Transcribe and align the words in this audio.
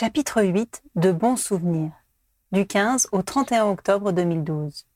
Chapitre 0.00 0.44
8 0.44 0.84
de 0.94 1.10
bons 1.10 1.34
souvenirs 1.34 1.90
du 2.52 2.68
15 2.68 3.08
au 3.10 3.22
31 3.22 3.64
octobre 3.64 4.12
2012. 4.12 4.86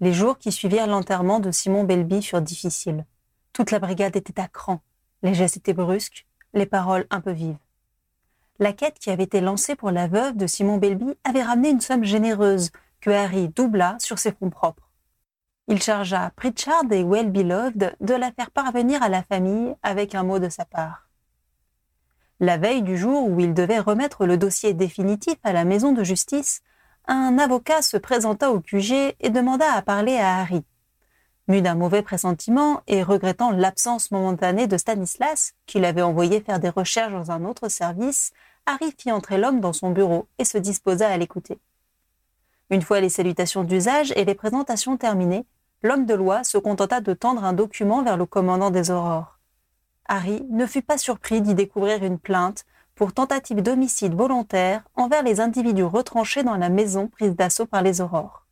Les 0.00 0.12
jours 0.12 0.36
qui 0.36 0.52
suivirent 0.52 0.86
l'enterrement 0.86 1.40
de 1.40 1.50
Simon 1.50 1.84
Belby 1.84 2.20
furent 2.20 2.42
difficiles. 2.42 3.06
Toute 3.54 3.70
la 3.70 3.78
brigade 3.78 4.14
était 4.16 4.38
à 4.38 4.48
cran, 4.48 4.82
les 5.22 5.32
gestes 5.32 5.56
étaient 5.56 5.72
brusques, 5.72 6.26
les 6.52 6.66
paroles 6.66 7.06
un 7.08 7.22
peu 7.22 7.30
vives. 7.30 7.56
La 8.58 8.74
quête 8.74 8.98
qui 8.98 9.08
avait 9.08 9.22
été 9.22 9.40
lancée 9.40 9.76
pour 9.76 9.90
la 9.90 10.08
veuve 10.08 10.36
de 10.36 10.46
Simon 10.46 10.76
Belby 10.76 11.14
avait 11.24 11.42
ramené 11.42 11.70
une 11.70 11.80
somme 11.80 12.04
généreuse 12.04 12.72
que 13.00 13.08
Harry 13.08 13.48
doubla 13.48 13.96
sur 13.98 14.18
ses 14.18 14.32
fonds 14.32 14.50
propres. 14.50 14.90
Il 15.68 15.80
chargea 15.80 16.32
Pritchard 16.36 16.84
et 16.90 17.02
Well 17.02 17.30
Beloved 17.30 17.96
de 17.98 18.14
la 18.14 18.30
faire 18.30 18.50
parvenir 18.50 19.02
à 19.02 19.08
la 19.08 19.22
famille 19.22 19.74
avec 19.82 20.14
un 20.14 20.22
mot 20.22 20.38
de 20.38 20.50
sa 20.50 20.66
part. 20.66 21.09
La 22.42 22.56
veille 22.56 22.80
du 22.80 22.96
jour 22.96 23.28
où 23.28 23.38
il 23.38 23.52
devait 23.52 23.78
remettre 23.78 24.24
le 24.24 24.38
dossier 24.38 24.72
définitif 24.72 25.36
à 25.44 25.52
la 25.52 25.66
maison 25.66 25.92
de 25.92 26.02
justice, 26.02 26.62
un 27.06 27.36
avocat 27.38 27.82
se 27.82 27.98
présenta 27.98 28.50
au 28.50 28.60
QG 28.60 29.14
et 29.20 29.28
demanda 29.28 29.70
à 29.70 29.82
parler 29.82 30.16
à 30.16 30.38
Harry. 30.38 30.64
Mu 31.48 31.60
d'un 31.60 31.74
mauvais 31.74 32.00
pressentiment 32.00 32.80
et 32.86 33.02
regrettant 33.02 33.50
l'absence 33.50 34.10
momentanée 34.10 34.66
de 34.66 34.78
Stanislas, 34.78 35.52
qu'il 35.66 35.84
avait 35.84 36.00
envoyé 36.00 36.40
faire 36.40 36.60
des 36.60 36.70
recherches 36.70 37.12
dans 37.12 37.30
un 37.30 37.44
autre 37.44 37.68
service, 37.68 38.32
Harry 38.64 38.94
fit 38.96 39.12
entrer 39.12 39.36
l'homme 39.36 39.60
dans 39.60 39.74
son 39.74 39.90
bureau 39.90 40.26
et 40.38 40.46
se 40.46 40.56
disposa 40.56 41.10
à 41.10 41.16
l'écouter. 41.18 41.58
Une 42.70 42.82
fois 42.82 43.00
les 43.00 43.10
salutations 43.10 43.64
d'usage 43.64 44.14
et 44.16 44.24
les 44.24 44.34
présentations 44.34 44.96
terminées, 44.96 45.44
l'homme 45.82 46.06
de 46.06 46.14
loi 46.14 46.42
se 46.42 46.56
contenta 46.56 47.02
de 47.02 47.12
tendre 47.12 47.44
un 47.44 47.52
document 47.52 48.02
vers 48.02 48.16
le 48.16 48.24
commandant 48.24 48.70
des 48.70 48.90
aurores. 48.90 49.39
Harry 50.12 50.44
ne 50.50 50.66
fut 50.66 50.82
pas 50.82 50.98
surpris 50.98 51.40
d'y 51.40 51.54
découvrir 51.54 52.02
une 52.02 52.18
plainte 52.18 52.64
pour 52.96 53.12
tentative 53.12 53.62
d'homicide 53.62 54.12
volontaire 54.12 54.82
envers 54.96 55.22
les 55.22 55.38
individus 55.38 55.84
retranchés 55.84 56.42
dans 56.42 56.56
la 56.56 56.68
maison 56.68 57.06
prise 57.06 57.36
d'assaut 57.36 57.64
par 57.64 57.80
les 57.80 58.00
aurores. 58.00 58.44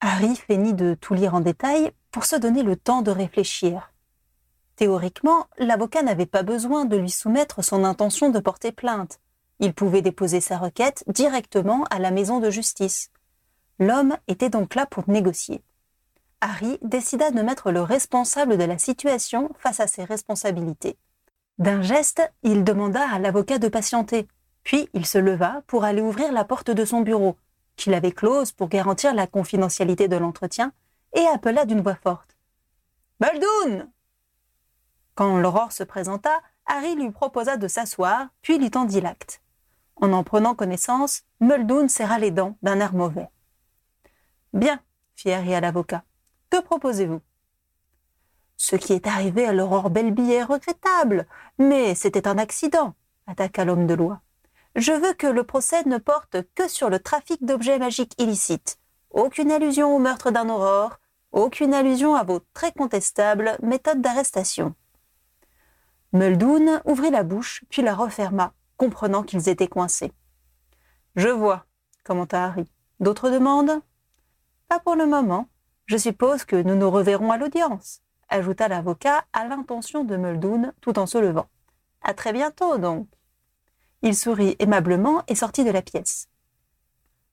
Harry 0.00 0.36
feignit 0.36 0.72
de 0.72 0.94
tout 0.94 1.14
lire 1.14 1.34
en 1.34 1.40
détail 1.40 1.90
pour 2.12 2.26
se 2.26 2.36
donner 2.36 2.62
le 2.62 2.76
temps 2.76 3.02
de 3.02 3.10
réfléchir. 3.10 3.92
Théoriquement, 4.76 5.48
l'avocat 5.58 6.02
n'avait 6.02 6.26
pas 6.26 6.44
besoin 6.44 6.84
de 6.84 6.96
lui 6.96 7.10
soumettre 7.10 7.64
son 7.64 7.82
intention 7.82 8.30
de 8.30 8.38
porter 8.38 8.70
plainte. 8.70 9.18
Il 9.58 9.74
pouvait 9.74 10.00
déposer 10.00 10.40
sa 10.40 10.58
requête 10.58 11.02
directement 11.08 11.82
à 11.90 11.98
la 11.98 12.12
maison 12.12 12.38
de 12.38 12.50
justice. 12.50 13.10
L'homme 13.80 14.16
était 14.28 14.48
donc 14.48 14.76
là 14.76 14.86
pour 14.86 15.10
négocier. 15.10 15.64
Harry 16.40 16.78
décida 16.82 17.30
de 17.30 17.42
mettre 17.42 17.70
le 17.70 17.82
responsable 17.82 18.56
de 18.56 18.64
la 18.64 18.78
situation 18.78 19.50
face 19.58 19.80
à 19.80 19.86
ses 19.86 20.04
responsabilités. 20.04 20.96
D'un 21.58 21.82
geste, 21.82 22.22
il 22.42 22.64
demanda 22.64 23.06
à 23.06 23.18
l'avocat 23.18 23.58
de 23.58 23.68
patienter, 23.68 24.26
puis 24.62 24.88
il 24.94 25.04
se 25.04 25.18
leva 25.18 25.62
pour 25.66 25.84
aller 25.84 26.00
ouvrir 26.00 26.32
la 26.32 26.44
porte 26.44 26.70
de 26.70 26.84
son 26.84 27.02
bureau, 27.02 27.36
qu'il 27.76 27.92
avait 27.92 28.12
close 28.12 28.52
pour 28.52 28.68
garantir 28.68 29.14
la 29.14 29.26
confidentialité 29.26 30.08
de 30.08 30.16
l'entretien, 30.16 30.72
et 31.12 31.26
appela 31.26 31.66
d'une 31.66 31.82
voix 31.82 31.96
forte. 31.96 32.36
Muldoon 33.20 33.88
Quand 35.14 35.38
l'aurore 35.38 35.72
se 35.72 35.84
présenta, 35.84 36.40
Harry 36.64 36.94
lui 36.94 37.10
proposa 37.10 37.58
de 37.58 37.68
s'asseoir, 37.68 38.28
puis 38.40 38.58
lui 38.58 38.70
tendit 38.70 39.00
l'acte. 39.00 39.42
En 39.96 40.12
en 40.14 40.24
prenant 40.24 40.54
connaissance, 40.54 41.24
Muldoon 41.40 41.88
serra 41.88 42.18
les 42.18 42.30
dents 42.30 42.56
d'un 42.62 42.80
air 42.80 42.94
mauvais. 42.94 43.28
Bien, 44.54 44.80
fit 45.14 45.32
Harry 45.32 45.54
à 45.54 45.60
l'avocat. 45.60 46.04
Que 46.50 46.60
proposez-vous? 46.60 47.20
Ce 48.56 48.76
qui 48.76 48.92
est 48.92 49.06
arrivé 49.06 49.46
à 49.46 49.52
l'aurore 49.52 49.90
Belby 49.90 50.32
est 50.32 50.42
regrettable, 50.42 51.26
mais 51.58 51.94
c'était 51.94 52.28
un 52.28 52.38
accident, 52.38 52.94
attaqua 53.26 53.64
l'homme 53.64 53.86
de 53.86 53.94
loi. 53.94 54.20
Je 54.76 54.92
veux 54.92 55.14
que 55.14 55.26
le 55.26 55.44
procès 55.44 55.82
ne 55.84 55.98
porte 55.98 56.36
que 56.54 56.68
sur 56.68 56.90
le 56.90 56.98
trafic 56.98 57.44
d'objets 57.44 57.78
magiques 57.78 58.20
illicites. 58.20 58.78
Aucune 59.10 59.50
allusion 59.50 59.94
au 59.94 59.98
meurtre 59.98 60.30
d'un 60.30 60.48
aurore, 60.48 61.00
aucune 61.32 61.74
allusion 61.74 62.14
à 62.14 62.22
vos 62.22 62.40
très 62.52 62.72
contestables 62.72 63.56
méthodes 63.62 64.00
d'arrestation. 64.00 64.74
Muldoon 66.12 66.80
ouvrit 66.84 67.10
la 67.10 67.22
bouche, 67.22 67.64
puis 67.70 67.82
la 67.82 67.94
referma, 67.94 68.52
comprenant 68.76 69.22
qu'ils 69.22 69.48
étaient 69.48 69.68
coincés. 69.68 70.12
Je 71.16 71.28
vois, 71.28 71.64
commenta 72.04 72.44
Harry. 72.44 72.70
D'autres 72.98 73.30
demandes 73.30 73.80
Pas 74.68 74.80
pour 74.80 74.96
le 74.96 75.06
moment, 75.06 75.48
je 75.90 75.96
suppose 75.96 76.44
que 76.44 76.54
nous 76.54 76.76
nous 76.76 76.88
reverrons 76.88 77.32
à 77.32 77.36
l'audience, 77.36 78.00
ajouta 78.28 78.68
l'avocat 78.68 79.24
à 79.32 79.48
l'intention 79.48 80.04
de 80.04 80.16
Muldoon 80.16 80.72
tout 80.80 81.00
en 81.00 81.06
se 81.06 81.18
levant. 81.18 81.48
À 82.00 82.14
très 82.14 82.32
bientôt 82.32 82.78
donc. 82.78 83.08
Il 84.02 84.14
sourit 84.14 84.54
aimablement 84.60 85.24
et 85.26 85.34
sortit 85.34 85.64
de 85.64 85.72
la 85.72 85.82
pièce. 85.82 86.28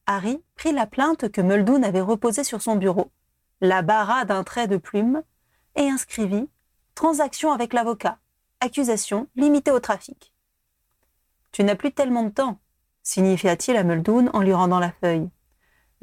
Harry 0.07 0.41
prit 0.55 0.71
la 0.71 0.87
plainte 0.87 1.29
que 1.29 1.39
Muldoon 1.39 1.83
avait 1.83 2.01
reposée 2.01 2.43
sur 2.43 2.63
son 2.63 2.77
bureau, 2.77 3.11
la 3.61 3.83
barra 3.83 4.25
d'un 4.25 4.43
trait 4.43 4.67
de 4.67 4.77
plume 4.77 5.21
et 5.75 5.87
inscrivit 5.87 6.49
Transaction 6.95 7.51
avec 7.51 7.73
l'avocat, 7.73 8.17
accusation 8.59 9.27
limitée 9.35 9.69
au 9.69 9.79
trafic. 9.79 10.33
Tu 11.51 11.63
n'as 11.63 11.75
plus 11.75 11.91
tellement 11.91 12.23
de 12.23 12.29
temps, 12.29 12.57
signifia-t-il 13.03 13.77
à 13.77 13.83
Muldoon 13.83 14.31
en 14.33 14.41
lui 14.41 14.53
rendant 14.53 14.79
la 14.79 14.93
feuille. 14.93 15.29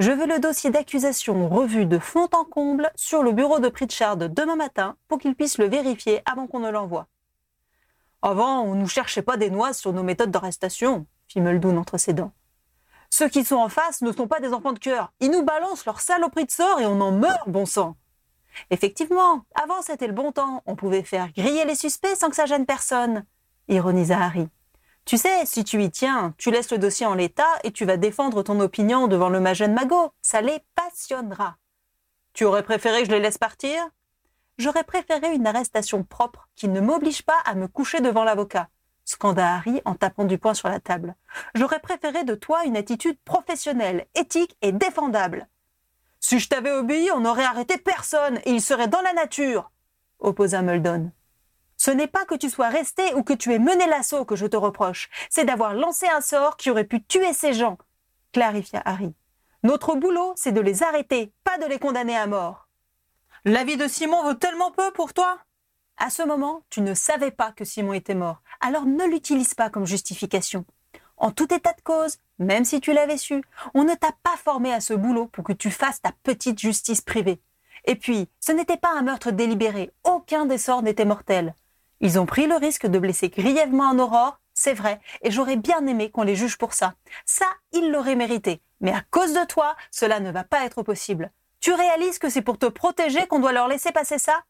Je 0.00 0.10
veux 0.10 0.26
le 0.26 0.40
dossier 0.40 0.70
d'accusation 0.70 1.48
revu 1.48 1.86
de 1.86 2.00
fond 2.00 2.28
en 2.32 2.44
comble 2.44 2.90
sur 2.96 3.22
le 3.22 3.30
bureau 3.30 3.60
de 3.60 3.68
Pritchard 3.68 4.16
demain 4.16 4.56
matin 4.56 4.96
pour 5.06 5.18
qu'il 5.18 5.36
puisse 5.36 5.56
le 5.56 5.68
vérifier 5.68 6.20
avant 6.24 6.48
qu'on 6.48 6.58
ne 6.58 6.70
l'envoie. 6.70 7.06
Avant, 8.20 8.62
on 8.62 8.74
ne 8.74 8.86
cherchait 8.86 9.22
pas 9.22 9.36
des 9.36 9.50
noix 9.50 9.72
sur 9.72 9.92
nos 9.92 10.02
méthodes 10.02 10.32
d'arrestation, 10.32 11.06
fit 11.28 11.40
Muldoon 11.40 11.76
entre 11.76 11.96
ses 11.96 12.12
dents. 12.12 12.32
Ceux 13.08 13.28
qui 13.28 13.44
sont 13.44 13.54
en 13.54 13.68
face 13.68 14.02
ne 14.02 14.10
sont 14.10 14.26
pas 14.26 14.40
des 14.40 14.52
enfants 14.52 14.72
de 14.72 14.80
cœur. 14.80 15.12
Ils 15.20 15.30
nous 15.30 15.44
balancent 15.44 15.86
leur 15.86 16.00
saloperie 16.00 16.46
de 16.46 16.50
sort 16.50 16.80
et 16.80 16.86
on 16.86 17.00
en 17.00 17.12
meurt, 17.12 17.48
bon 17.48 17.64
sang. 17.64 17.94
Effectivement, 18.70 19.44
avant 19.54 19.80
c'était 19.80 20.08
le 20.08 20.12
bon 20.12 20.32
temps. 20.32 20.64
On 20.66 20.74
pouvait 20.74 21.04
faire 21.04 21.32
griller 21.32 21.64
les 21.66 21.76
suspects 21.76 22.16
sans 22.16 22.30
que 22.30 22.36
ça 22.36 22.46
gêne 22.46 22.66
personne, 22.66 23.24
ironisa 23.68 24.18
Harry. 24.18 24.48
Tu 25.04 25.18
sais, 25.18 25.44
si 25.44 25.64
tu 25.64 25.82
y 25.82 25.90
tiens, 25.90 26.34
tu 26.38 26.50
laisses 26.50 26.70
le 26.70 26.78
dossier 26.78 27.04
en 27.04 27.14
l'état 27.14 27.58
et 27.62 27.72
tu 27.72 27.84
vas 27.84 27.98
défendre 27.98 28.42
ton 28.42 28.58
opinion 28.60 29.06
devant 29.06 29.28
le 29.28 29.54
jeune 29.54 29.74
magot. 29.74 30.12
Ça 30.22 30.40
les 30.40 30.60
passionnera. 30.74 31.56
Tu 32.32 32.44
aurais 32.44 32.62
préféré 32.62 33.00
que 33.02 33.08
je 33.08 33.12
les 33.12 33.20
laisse 33.20 33.38
partir? 33.38 33.86
J'aurais 34.56 34.84
préféré 34.84 35.34
une 35.34 35.46
arrestation 35.46 36.04
propre 36.04 36.48
qui 36.54 36.68
ne 36.68 36.80
m'oblige 36.80 37.22
pas 37.22 37.38
à 37.44 37.54
me 37.54 37.68
coucher 37.68 38.00
devant 38.00 38.24
l'avocat, 38.24 38.68
scanda 39.04 39.56
Harry 39.56 39.82
en 39.84 39.94
tapant 39.94 40.24
du 40.24 40.38
poing 40.38 40.54
sur 40.54 40.68
la 40.68 40.80
table. 40.80 41.16
J'aurais 41.54 41.80
préféré 41.80 42.24
de 42.24 42.34
toi 42.34 42.64
une 42.64 42.76
attitude 42.76 43.18
professionnelle, 43.24 44.06
éthique 44.14 44.56
et 44.62 44.72
défendable. 44.72 45.48
Si 46.20 46.38
je 46.38 46.48
t'avais 46.48 46.70
obéi, 46.70 47.10
on 47.10 47.20
n'aurait 47.20 47.44
arrêté 47.44 47.76
personne 47.76 48.38
et 48.44 48.52
il 48.52 48.62
serait 48.62 48.88
dans 48.88 49.02
la 49.02 49.12
nature, 49.12 49.70
opposa 50.20 50.62
Muldon. 50.62 51.10
Ce 51.84 51.90
n'est 51.90 52.06
pas 52.06 52.24
que 52.24 52.34
tu 52.34 52.48
sois 52.48 52.70
resté 52.70 53.12
ou 53.12 53.22
que 53.22 53.34
tu 53.34 53.52
aies 53.52 53.58
mené 53.58 53.86
l'assaut 53.86 54.24
que 54.24 54.36
je 54.36 54.46
te 54.46 54.56
reproche, 54.56 55.10
c'est 55.28 55.44
d'avoir 55.44 55.74
lancé 55.74 56.06
un 56.08 56.22
sort 56.22 56.56
qui 56.56 56.70
aurait 56.70 56.86
pu 56.86 57.04
tuer 57.04 57.34
ces 57.34 57.52
gens, 57.52 57.76
clarifia 58.32 58.80
Harry. 58.86 59.14
Notre 59.64 59.94
boulot, 59.94 60.32
c'est 60.34 60.52
de 60.52 60.62
les 60.62 60.82
arrêter, 60.82 61.34
pas 61.44 61.58
de 61.58 61.66
les 61.66 61.78
condamner 61.78 62.16
à 62.16 62.26
mort. 62.26 62.68
La 63.44 63.64
vie 63.64 63.76
de 63.76 63.86
Simon 63.86 64.22
vaut 64.22 64.32
tellement 64.32 64.70
peu 64.70 64.92
pour 64.92 65.12
toi 65.12 65.38
À 65.98 66.08
ce 66.08 66.22
moment, 66.22 66.62
tu 66.70 66.80
ne 66.80 66.94
savais 66.94 67.30
pas 67.30 67.52
que 67.52 67.66
Simon 67.66 67.92
était 67.92 68.14
mort, 68.14 68.40
alors 68.62 68.86
ne 68.86 69.04
l'utilise 69.04 69.52
pas 69.52 69.68
comme 69.68 69.86
justification. 69.86 70.64
En 71.18 71.32
tout 71.32 71.52
état 71.52 71.74
de 71.74 71.82
cause, 71.82 72.16
même 72.38 72.64
si 72.64 72.80
tu 72.80 72.94
l'avais 72.94 73.18
su, 73.18 73.44
on 73.74 73.84
ne 73.84 73.94
t'a 73.94 74.12
pas 74.22 74.38
formé 74.42 74.72
à 74.72 74.80
ce 74.80 74.94
boulot 74.94 75.26
pour 75.26 75.44
que 75.44 75.52
tu 75.52 75.70
fasses 75.70 76.00
ta 76.00 76.12
petite 76.22 76.58
justice 76.58 77.02
privée. 77.02 77.42
Et 77.84 77.96
puis, 77.96 78.30
ce 78.40 78.52
n'était 78.52 78.78
pas 78.78 78.96
un 78.96 79.02
meurtre 79.02 79.32
délibéré, 79.32 79.92
aucun 80.02 80.46
des 80.46 80.56
sorts 80.56 80.82
n'était 80.82 81.04
mortel. 81.04 81.54
Ils 82.04 82.20
ont 82.20 82.26
pris 82.26 82.46
le 82.46 82.56
risque 82.56 82.86
de 82.86 82.98
blesser 82.98 83.30
grièvement 83.30 83.88
un 83.88 83.98
Aurore, 83.98 84.38
c'est 84.52 84.74
vrai, 84.74 85.00
et 85.22 85.30
j'aurais 85.30 85.56
bien 85.56 85.86
aimé 85.86 86.10
qu'on 86.10 86.22
les 86.22 86.36
juge 86.36 86.58
pour 86.58 86.74
ça. 86.74 86.96
Ça, 87.24 87.46
ils 87.72 87.90
l'auraient 87.90 88.14
mérité. 88.14 88.60
Mais 88.82 88.92
à 88.92 89.00
cause 89.10 89.32
de 89.32 89.42
toi, 89.46 89.74
cela 89.90 90.20
ne 90.20 90.30
va 90.30 90.44
pas 90.44 90.66
être 90.66 90.82
possible. 90.82 91.32
Tu 91.60 91.72
réalises 91.72 92.18
que 92.18 92.28
c'est 92.28 92.42
pour 92.42 92.58
te 92.58 92.66
protéger 92.66 93.26
qu'on 93.26 93.38
doit 93.38 93.52
leur 93.52 93.68
laisser 93.68 93.90
passer 93.90 94.18
ça? 94.18 94.44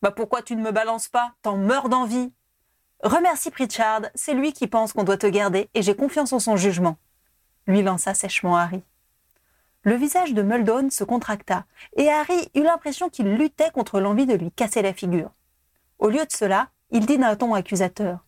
Bah 0.00 0.12
pourquoi 0.12 0.40
tu 0.40 0.56
ne 0.56 0.62
me 0.62 0.72
balances 0.72 1.08
pas? 1.08 1.34
T'en 1.42 1.58
meurs 1.58 1.90
d'envie. 1.90 2.32
Remercie 3.02 3.50
Pritchard, 3.50 4.06
c'est 4.14 4.32
lui 4.32 4.54
qui 4.54 4.66
pense 4.66 4.94
qu'on 4.94 5.04
doit 5.04 5.18
te 5.18 5.26
garder 5.26 5.68
et 5.74 5.82
j'ai 5.82 5.94
confiance 5.94 6.32
en 6.32 6.38
son 6.38 6.56
jugement. 6.56 6.96
Lui 7.66 7.82
lança 7.82 8.14
sèchement 8.14 8.56
Harry. 8.56 8.82
Le 9.82 9.94
visage 9.94 10.32
de 10.32 10.40
Muldoon 10.40 10.88
se 10.88 11.04
contracta 11.04 11.66
et 11.98 12.08
Harry 12.08 12.48
eut 12.54 12.62
l'impression 12.62 13.10
qu'il 13.10 13.34
luttait 13.34 13.72
contre 13.72 14.00
l'envie 14.00 14.24
de 14.24 14.34
lui 14.34 14.50
casser 14.50 14.80
la 14.80 14.94
figure. 14.94 15.32
Au 15.98 16.08
lieu 16.08 16.24
de 16.24 16.32
cela, 16.32 16.70
il 16.90 17.06
dit 17.06 17.18
d'un 17.18 17.36
ton 17.36 17.54
accusateur. 17.54 18.24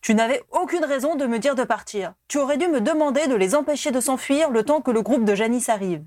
Tu 0.00 0.14
n'avais 0.14 0.42
aucune 0.50 0.84
raison 0.84 1.16
de 1.16 1.26
me 1.26 1.38
dire 1.38 1.54
de 1.54 1.64
partir. 1.64 2.14
Tu 2.28 2.38
aurais 2.38 2.56
dû 2.56 2.68
me 2.68 2.80
demander 2.80 3.26
de 3.26 3.34
les 3.34 3.54
empêcher 3.54 3.90
de 3.90 4.00
s'enfuir 4.00 4.50
le 4.50 4.62
temps 4.62 4.80
que 4.80 4.90
le 4.90 5.02
groupe 5.02 5.24
de 5.24 5.34
Janice 5.34 5.68
arrive. 5.68 6.04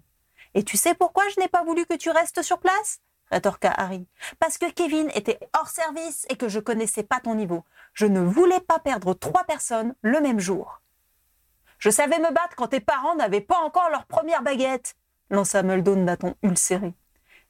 Et 0.54 0.64
tu 0.64 0.78
sais 0.78 0.94
pourquoi 0.94 1.24
je 1.30 1.40
n'ai 1.40 1.48
pas 1.48 1.64
voulu 1.64 1.86
que 1.86 1.96
tu 1.96 2.10
restes 2.10 2.42
sur 2.42 2.60
place? 2.60 3.00
rétorqua 3.32 3.70
Harry. 3.70 4.06
Parce 4.40 4.58
que 4.58 4.70
Kevin 4.70 5.10
était 5.16 5.40
hors 5.58 5.70
service 5.70 6.26
et 6.30 6.36
que 6.36 6.50
je 6.50 6.60
connaissais 6.60 7.04
pas 7.04 7.22
ton 7.22 7.36
niveau. 7.36 7.64
Je 7.94 8.06
ne 8.06 8.20
voulais 8.20 8.60
pas 8.60 8.80
perdre 8.80 9.14
trois 9.14 9.46
personnes 9.46 9.96
le 10.02 10.20
même 10.20 10.40
jour. 10.40 10.82
Je 11.80 11.90
savais 11.90 12.20
me 12.20 12.32
battre 12.32 12.56
quand 12.56 12.68
tes 12.68 12.80
parents 12.80 13.16
n'avaient 13.16 13.42
pas 13.42 13.58
encore 13.60 13.90
leur 13.90 14.06
première 14.06 14.44
baguette, 14.44 14.96
lança 15.30 15.64
Muldoon 15.64 16.04
d'un 16.06 16.18
ton 16.18 16.36
ulcéré. 16.44 16.94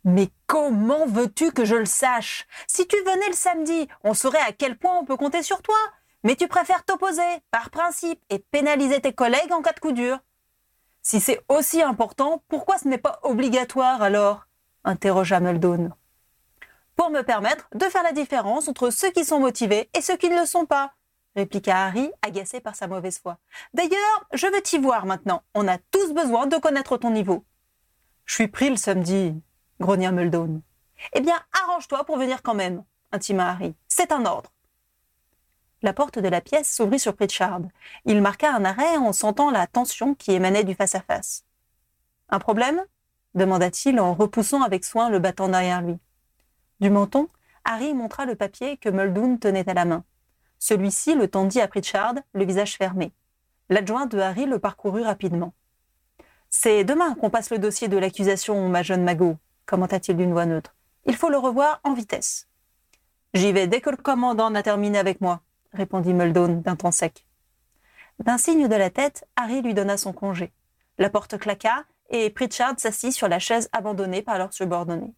Mais 0.04 0.30
comment 0.48 1.06
veux-tu 1.06 1.52
que 1.52 1.66
je 1.66 1.76
le 1.76 1.86
sache? 1.86 2.48
Si 2.68 2.88
tu 2.88 2.98
venais 2.98 3.28
le 3.28 3.34
samedi, 3.34 3.88
on 4.04 4.14
saurait 4.14 4.40
à 4.40 4.52
quel 4.52 4.78
point 4.78 4.98
on 4.98 5.06
peut 5.06 5.18
compter 5.18 5.44
sur 5.44 5.62
toi. 5.62 5.78
Mais 6.24 6.36
tu 6.36 6.48
préfères 6.48 6.84
t'opposer, 6.84 7.22
par 7.52 7.70
principe, 7.70 8.22
et 8.30 8.40
pénaliser 8.40 9.02
tes 9.02 9.14
collègues 9.14 9.52
en 9.52 9.62
cas 9.62 9.74
de 9.74 9.80
coup 9.80 9.92
dur. 9.92 10.20
Si 11.02 11.20
c'est 11.20 11.44
aussi 11.50 11.82
important, 11.82 12.44
pourquoi 12.48 12.78
ce 12.78 12.88
n'est 12.88 12.98
pas 12.98 13.20
obligatoire 13.24 14.02
alors? 14.02 14.48
interrogea 14.84 15.40
Muldoon. 15.40 15.92
Pour 16.96 17.10
me 17.10 17.22
permettre 17.22 17.68
de 17.74 17.86
faire 17.86 18.04
la 18.04 18.12
différence 18.12 18.68
entre 18.68 18.90
ceux 18.92 19.12
qui 19.12 19.26
sont 19.26 19.40
motivés 19.40 19.90
et 19.96 20.02
ceux 20.02 20.18
qui 20.18 20.30
ne 20.30 20.40
le 20.40 20.46
sont 20.46 20.66
pas, 20.66 20.94
répliqua 21.36 21.86
Harry, 21.86 22.12
agacé 22.22 22.60
par 22.60 22.76
sa 22.76 22.88
mauvaise 22.88 23.20
foi. 23.20 23.38
D'ailleurs, 23.74 24.28
je 24.34 24.48
veux 24.48 24.62
t'y 24.62 24.78
voir 24.78 25.06
maintenant. 25.06 25.44
On 25.56 25.68
a 25.68 25.78
tous 25.78 26.14
besoin 26.14 26.46
de 26.48 26.58
connaître 26.58 26.98
ton 26.98 27.10
niveau. 27.10 27.46
Je 28.26 28.36
suis 28.36 28.48
pris 28.48 28.70
le 28.70 28.76
samedi, 28.76 29.34
grogna 29.82 30.12
Muldoon. 30.12 30.62
Eh 31.14 31.20
bien, 31.20 31.36
arrange-toi 31.52 32.06
pour 32.06 32.18
venir 32.18 32.42
quand 32.42 32.54
même, 32.54 32.84
intima 33.12 33.50
Harry. 33.50 33.76
C'est 33.90 34.14
un 34.14 34.26
ordre. 34.26 34.54
La 35.82 35.92
porte 35.92 36.20
de 36.20 36.28
la 36.28 36.40
pièce 36.40 36.72
s'ouvrit 36.72 37.00
sur 37.00 37.16
Pritchard. 37.16 37.62
Il 38.06 38.22
marqua 38.22 38.54
un 38.54 38.64
arrêt 38.64 38.98
en 38.98 39.12
sentant 39.12 39.50
la 39.50 39.68
tension 39.68 40.14
qui 40.14 40.32
émanait 40.32 40.64
du 40.64 40.76
face-à-face. 40.76 41.44
Un 42.30 42.40
problème? 42.40 42.82
demanda-t-il 43.34 44.00
en 44.00 44.14
repoussant 44.14 44.62
avec 44.62 44.84
soin 44.84 45.10
le 45.10 45.20
battant 45.20 45.48
derrière 45.48 45.82
lui. 45.82 45.98
Du 46.82 46.90
menton, 46.90 47.28
Harry 47.64 47.94
montra 47.94 48.26
le 48.26 48.36
papier 48.36 48.78
que 48.78 48.90
Muldoon 48.90 49.38
tenait 49.38 49.70
à 49.70 49.74
la 49.74 49.86
main. 49.86 50.04
Celui-ci 50.60 51.16
le 51.16 51.28
tendit 51.28 51.62
à 51.62 51.68
Pritchard, 51.68 52.16
le 52.34 52.46
visage 52.46 52.76
fermé. 52.76 53.12
L'adjoint 53.70 54.06
de 54.06 54.20
Harry 54.20 54.46
le 54.46 54.60
parcourut 54.60 55.04
rapidement. 55.04 55.54
C'est 56.50 56.84
demain 56.84 57.16
qu'on 57.16 57.30
passe 57.30 57.50
le 57.50 57.58
dossier 57.58 57.88
de 57.88 57.98
l'accusation, 57.98 58.68
ma 58.68 58.84
jeune 58.84 59.04
Magot, 59.04 59.38
commenta-t-il 59.66 60.18
d'une 60.18 60.32
voix 60.32 60.46
neutre. 60.46 60.76
Il 61.06 61.16
faut 61.16 61.30
le 61.30 61.38
revoir 61.38 61.80
en 61.84 61.94
vitesse. 61.94 62.48
J'y 63.34 63.52
vais 63.52 63.68
dès 63.68 63.82
que 63.82 63.90
le 63.90 63.98
commandant 63.98 64.50
n'a 64.50 64.64
terminé 64.64 64.98
avec 64.98 65.22
moi, 65.22 65.42
répondit 65.74 66.14
Muldoon 66.14 66.62
d'un 66.62 66.76
ton 66.76 66.92
sec. 66.92 67.26
D'un 68.20 68.38
signe 68.38 68.68
de 68.68 68.76
la 68.76 68.90
tête, 68.90 69.28
Harry 69.36 69.62
lui 69.62 69.74
donna 69.74 69.98
son 69.98 70.14
congé. 70.14 70.52
La 70.98 71.10
porte 71.10 71.38
claqua 71.38 71.86
et 72.10 72.30
Pritchard 72.30 72.76
s'assit 72.78 73.14
sur 73.14 73.28
la 73.28 73.40
chaise 73.40 73.70
abandonnée 73.72 74.22
par 74.22 74.38
leurs 74.38 74.54
subordonnés. 74.54 75.16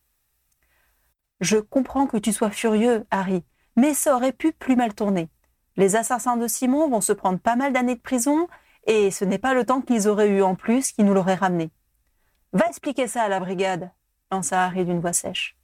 Je 1.42 1.58
comprends 1.58 2.08
que 2.08 2.18
tu 2.18 2.32
sois 2.32 2.52
furieux, 2.52 3.06
Harry, 3.12 3.44
mais 3.76 3.94
ça 3.94 4.16
aurait 4.16 4.32
pu 4.32 4.54
plus 4.54 4.76
mal 4.76 4.94
tourner. 4.94 5.30
Les 5.76 5.96
assassins 5.96 6.38
de 6.38 6.48
Simon 6.48 6.88
vont 6.88 7.02
se 7.02 7.14
prendre 7.14 7.40
pas 7.40 7.56
mal 7.56 7.74
d'années 7.74 7.96
de 7.96 8.02
prison, 8.02 8.48
et 8.86 9.12
ce 9.12 9.26
n'est 9.26 9.40
pas 9.40 9.54
le 9.54 9.66
temps 9.66 9.82
qu'ils 9.82 10.08
auraient 10.08 10.30
eu 10.30 10.44
en 10.44 10.56
plus 10.56 10.92
qui 10.92 11.04
nous 11.04 11.14
l'aurait 11.14 11.36
ramené. 11.36 11.72
Va 12.54 12.68
expliquer 12.68 13.08
ça 13.08 13.24
à 13.24 13.28
la 13.28 13.40
brigade, 13.40 13.92
lança 14.34 14.64
Harry 14.64 14.84
d'une 14.84 15.00
voix 15.00 15.14
sèche. 15.14 15.56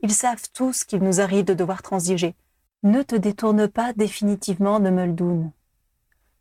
Ils 0.00 0.12
savent 0.12 0.48
tous 0.54 0.84
qu'il 0.84 1.02
nous 1.02 1.20
arrive 1.20 1.44
de 1.44 1.54
devoir 1.54 1.82
transiger. 1.82 2.34
Ne 2.84 3.02
te 3.02 3.16
détourne 3.16 3.66
pas 3.68 3.92
définitivement 3.92 4.78
de 4.78 4.90
Muldoon. 4.90 5.52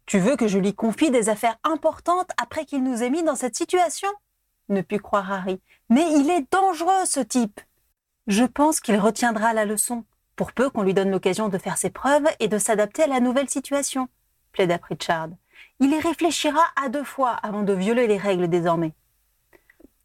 Tu 0.06 0.19
veux 0.19 0.36
que 0.36 0.48
je 0.48 0.60
lui 0.60 0.74
confie 0.75 1.10
des 1.10 1.30
affaires 1.30 1.57
importantes 1.63 2.30
après 2.42 2.66
qu'il 2.66 2.83
nous 2.83 3.01
ait 3.01 3.10
mis 3.10 3.24
dans 3.24 3.36
cette 3.36 3.56
situation? 3.56 4.10
Ne 4.69 4.81
put 4.81 5.00
croire 5.00 5.31
Harry. 5.31 5.60
Mais 5.89 6.06
il 6.13 6.30
est 6.30 6.51
dangereux, 6.51 7.06
ce 7.06 7.19
type. 7.19 7.60
Je 8.27 8.44
pense 8.44 8.80
qu'il 8.80 8.98
retiendra 8.98 9.54
la 9.54 9.66
leçon, 9.66 10.06
pour 10.36 10.54
peu 10.54 10.69
qu'on 10.69 10.84
lui 10.84 10.94
donne 10.94 11.12
l'occasion 11.12 11.50
de 11.50 11.57
faire 11.57 11.77
ses 11.77 11.89
preuves 11.89 12.27
et 12.39 12.48
de 12.48 12.60
s'adapter 12.60 13.04
à 13.04 13.07
la 13.07 13.19
nouvelle 13.19 13.50
situation, 13.50 14.07
plaida 14.51 14.77
Pritchard. 14.77 15.30
Il 15.80 15.92
y 15.92 16.00
réfléchira 16.00 16.63
à 16.75 16.89
deux 16.89 17.04
fois 17.04 17.31
avant 17.31 17.63
de 17.63 17.74
violer 17.74 18.06
les 18.06 18.18
règles 18.18 18.50
désormais. 18.50 18.94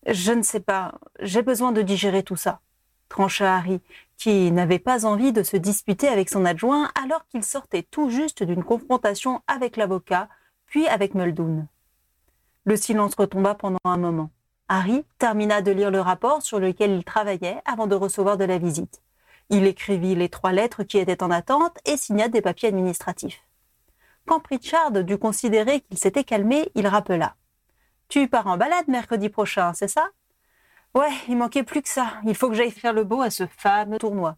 Je 0.09 0.31
ne 0.31 0.43
sais 0.43 0.61
pas, 0.61 0.95
j'ai 1.21 1.43
besoin 1.43 1.73
de 1.73 1.83
digérer 1.83 2.23
tout 2.23 2.37
ça, 2.37 2.61
trancha 3.09 3.57
Harry, 3.57 3.81
qui 4.17 4.53
n'avait 4.53 4.79
pas 4.79 5.05
envie 5.05 5.33
de 5.33 5.43
se 5.43 5.57
disputer 5.57 6.07
avec 6.07 6.29
son 6.29 6.45
adjoint 6.45 6.93
alors 6.95 7.27
qu'il 7.27 7.43
sortait 7.43 7.83
tout 7.83 8.09
juste 8.09 8.45
d'une 8.45 8.63
confrontation 8.63 9.43
avec 9.49 9.77
l'avocat, 9.77 10.29
puis 10.67 10.87
avec 10.87 11.15
Muldoon. 11.15 11.67
Le 12.65 12.77
silence 12.77 13.17
retomba 13.17 13.57
pendant 13.57 13.79
un 13.85 13.97
moment. 13.97 14.31
Harry 14.69 15.05
termina 15.19 15.61
de 15.61 15.73
lire 15.73 15.91
le 15.91 16.01
rapport 16.01 16.41
sur 16.43 16.61
lequel 16.61 16.93
il 16.93 17.05
travaillait 17.05 17.61
avant 17.65 17.89
de 17.89 17.97
recevoir 17.97 18.37
de 18.37 18.45
la 18.45 18.59
visite. 18.59 19.03
Il 19.51 19.67
écrivit 19.67 20.15
les 20.15 20.29
trois 20.29 20.53
lettres 20.53 20.85
qui 20.85 20.99
étaient 20.99 21.23
en 21.23 21.33
attente 21.33 21.79
et 21.85 21.97
signa 21.97 22.29
des 22.29 22.43
papiers 22.43 22.69
administratifs. 22.69 23.43
Quand 24.25 24.41
Pritchard 24.41 24.93
dut 24.93 25.19
considérer 25.19 25.81
qu'il 25.81 25.99
s'était 25.99 26.25
calmé, 26.25 26.71
il 26.77 26.87
rappela. 26.87 27.35
Tu 28.09 28.29
pars 28.29 28.47
en 28.47 28.57
balade 28.57 28.89
mercredi 28.89 29.29
prochain, 29.29 29.73
c'est 29.75 29.89
ça? 29.89 30.09
Ouais, 30.95 31.13
il 31.29 31.37
manquait 31.37 31.63
plus 31.63 31.83
que 31.83 31.89
ça. 31.89 32.15
Il 32.25 32.35
faut 32.35 32.49
que 32.49 32.55
j'aille 32.55 32.71
faire 32.71 32.93
le 32.93 33.05
beau 33.05 33.21
à 33.21 33.31
ce 33.31 33.47
fameux 33.47 33.99
tournoi. 33.99 34.37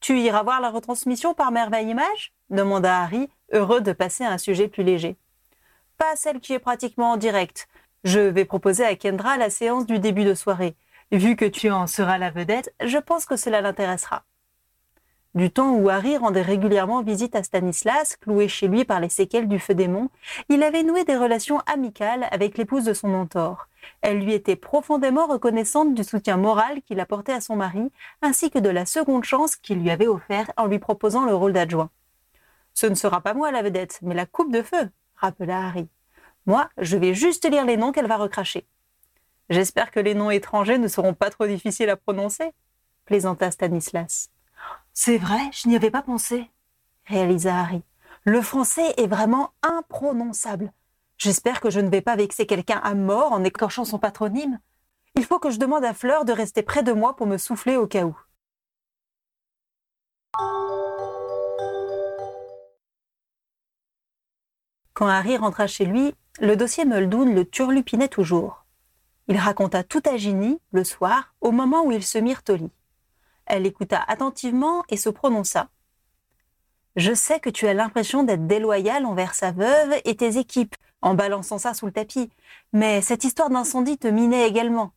Tu 0.00 0.18
iras 0.20 0.42
voir 0.42 0.60
la 0.60 0.70
retransmission 0.70 1.34
par 1.34 1.52
Merveille 1.52 1.88
Image? 1.88 2.32
demanda 2.50 3.02
Harry, 3.02 3.28
heureux 3.52 3.80
de 3.80 3.92
passer 3.92 4.24
à 4.24 4.30
un 4.32 4.38
sujet 4.38 4.68
plus 4.68 4.82
léger. 4.82 5.16
Pas 5.96 6.16
celle 6.16 6.40
qui 6.40 6.52
est 6.52 6.58
pratiquement 6.58 7.12
en 7.12 7.16
direct. 7.16 7.68
Je 8.02 8.20
vais 8.20 8.44
proposer 8.44 8.84
à 8.84 8.96
Kendra 8.96 9.36
la 9.38 9.50
séance 9.50 9.86
du 9.86 9.98
début 9.98 10.24
de 10.24 10.34
soirée. 10.34 10.76
Vu 11.12 11.36
que 11.36 11.44
tu 11.44 11.70
en 11.70 11.86
seras 11.86 12.18
la 12.18 12.30
vedette, 12.30 12.74
je 12.84 12.98
pense 12.98 13.24
que 13.24 13.36
cela 13.36 13.60
l'intéressera. 13.60 14.24
Du 15.34 15.50
temps 15.50 15.74
où 15.74 15.88
Harry 15.88 16.16
rendait 16.16 16.42
régulièrement 16.42 17.02
visite 17.02 17.34
à 17.34 17.42
Stanislas, 17.42 18.16
cloué 18.16 18.46
chez 18.46 18.68
lui 18.68 18.84
par 18.84 19.00
les 19.00 19.08
séquelles 19.08 19.48
du 19.48 19.58
feu 19.58 19.74
démon, 19.74 20.08
il 20.48 20.62
avait 20.62 20.84
noué 20.84 21.04
des 21.04 21.16
relations 21.16 21.58
amicales 21.66 22.28
avec 22.30 22.56
l'épouse 22.56 22.84
de 22.84 22.94
son 22.94 23.08
mentor. 23.08 23.66
Elle 24.00 24.20
lui 24.20 24.32
était 24.32 24.54
profondément 24.54 25.26
reconnaissante 25.26 25.92
du 25.92 26.04
soutien 26.04 26.36
moral 26.36 26.82
qu'il 26.82 27.00
apportait 27.00 27.32
à 27.32 27.40
son 27.40 27.56
mari, 27.56 27.90
ainsi 28.22 28.48
que 28.48 28.60
de 28.60 28.68
la 28.68 28.86
seconde 28.86 29.24
chance 29.24 29.56
qu'il 29.56 29.80
lui 29.80 29.90
avait 29.90 30.06
offert 30.06 30.52
en 30.56 30.66
lui 30.66 30.78
proposant 30.78 31.24
le 31.24 31.34
rôle 31.34 31.52
d'adjoint. 31.52 31.90
Ce 32.72 32.86
ne 32.86 32.94
sera 32.94 33.20
pas 33.20 33.34
moi 33.34 33.50
la 33.50 33.62
vedette, 33.62 33.98
mais 34.02 34.14
la 34.14 34.26
coupe 34.26 34.52
de 34.52 34.62
feu, 34.62 34.88
rappela 35.16 35.66
Harry. 35.66 35.88
Moi, 36.46 36.68
je 36.78 36.96
vais 36.96 37.12
juste 37.12 37.48
lire 37.50 37.64
les 37.64 37.76
noms 37.76 37.90
qu'elle 37.90 38.06
va 38.06 38.18
recracher. 38.18 38.66
J'espère 39.50 39.90
que 39.90 40.00
les 40.00 40.14
noms 40.14 40.30
étrangers 40.30 40.78
ne 40.78 40.88
seront 40.88 41.14
pas 41.14 41.30
trop 41.30 41.46
difficiles 41.46 41.90
à 41.90 41.96
prononcer, 41.96 42.52
plaisanta 43.04 43.50
Stanislas. 43.50 44.30
C'est 44.96 45.18
vrai, 45.18 45.50
je 45.52 45.68
n'y 45.68 45.74
avais 45.74 45.90
pas 45.90 46.02
pensé, 46.02 46.48
réalisa 47.06 47.58
Harry. 47.58 47.82
Le 48.22 48.40
français 48.40 48.94
est 48.96 49.08
vraiment 49.08 49.50
imprononçable. 49.62 50.72
J'espère 51.18 51.60
que 51.60 51.68
je 51.68 51.80
ne 51.80 51.90
vais 51.90 52.00
pas 52.00 52.14
vexer 52.14 52.46
quelqu'un 52.46 52.78
à 52.78 52.94
mort 52.94 53.32
en 53.32 53.42
écorchant 53.42 53.84
son 53.84 53.98
patronyme. 53.98 54.60
Il 55.16 55.24
faut 55.24 55.40
que 55.40 55.50
je 55.50 55.58
demande 55.58 55.84
à 55.84 55.94
Fleur 55.94 56.24
de 56.24 56.32
rester 56.32 56.62
près 56.62 56.84
de 56.84 56.92
moi 56.92 57.16
pour 57.16 57.26
me 57.26 57.38
souffler 57.38 57.76
au 57.76 57.88
cas 57.88 58.04
où. 58.04 58.16
Quand 64.92 65.08
Harry 65.08 65.36
rentra 65.36 65.66
chez 65.66 65.86
lui, 65.86 66.14
le 66.40 66.56
dossier 66.56 66.84
Muldoon 66.84 67.34
le 67.34 67.44
turlupinait 67.44 68.08
toujours. 68.08 68.64
Il 69.26 69.38
raconta 69.38 69.82
tout 69.82 70.02
à 70.04 70.16
Ginny, 70.16 70.60
le 70.70 70.84
soir, 70.84 71.34
au 71.40 71.50
moment 71.50 71.84
où 71.84 71.90
ils 71.90 72.04
se 72.04 72.18
mirent 72.18 72.42
au 72.48 72.54
lit. 72.54 72.72
Elle 73.46 73.66
écouta 73.66 74.02
attentivement 74.06 74.82
et 74.88 74.96
se 74.96 75.08
prononça. 75.10 75.68
Je 76.96 77.12
sais 77.12 77.40
que 77.40 77.50
tu 77.50 77.66
as 77.66 77.74
l'impression 77.74 78.22
d'être 78.22 78.46
déloyal 78.46 79.04
envers 79.04 79.34
sa 79.34 79.50
veuve 79.50 79.94
et 80.04 80.16
tes 80.16 80.38
équipes, 80.38 80.76
en 81.02 81.14
balançant 81.14 81.58
ça 81.58 81.74
sous 81.74 81.86
le 81.86 81.92
tapis, 81.92 82.30
mais 82.72 83.00
cette 83.00 83.24
histoire 83.24 83.50
d'incendie 83.50 83.98
te 83.98 84.06
minait 84.06 84.48
également. 84.48 84.92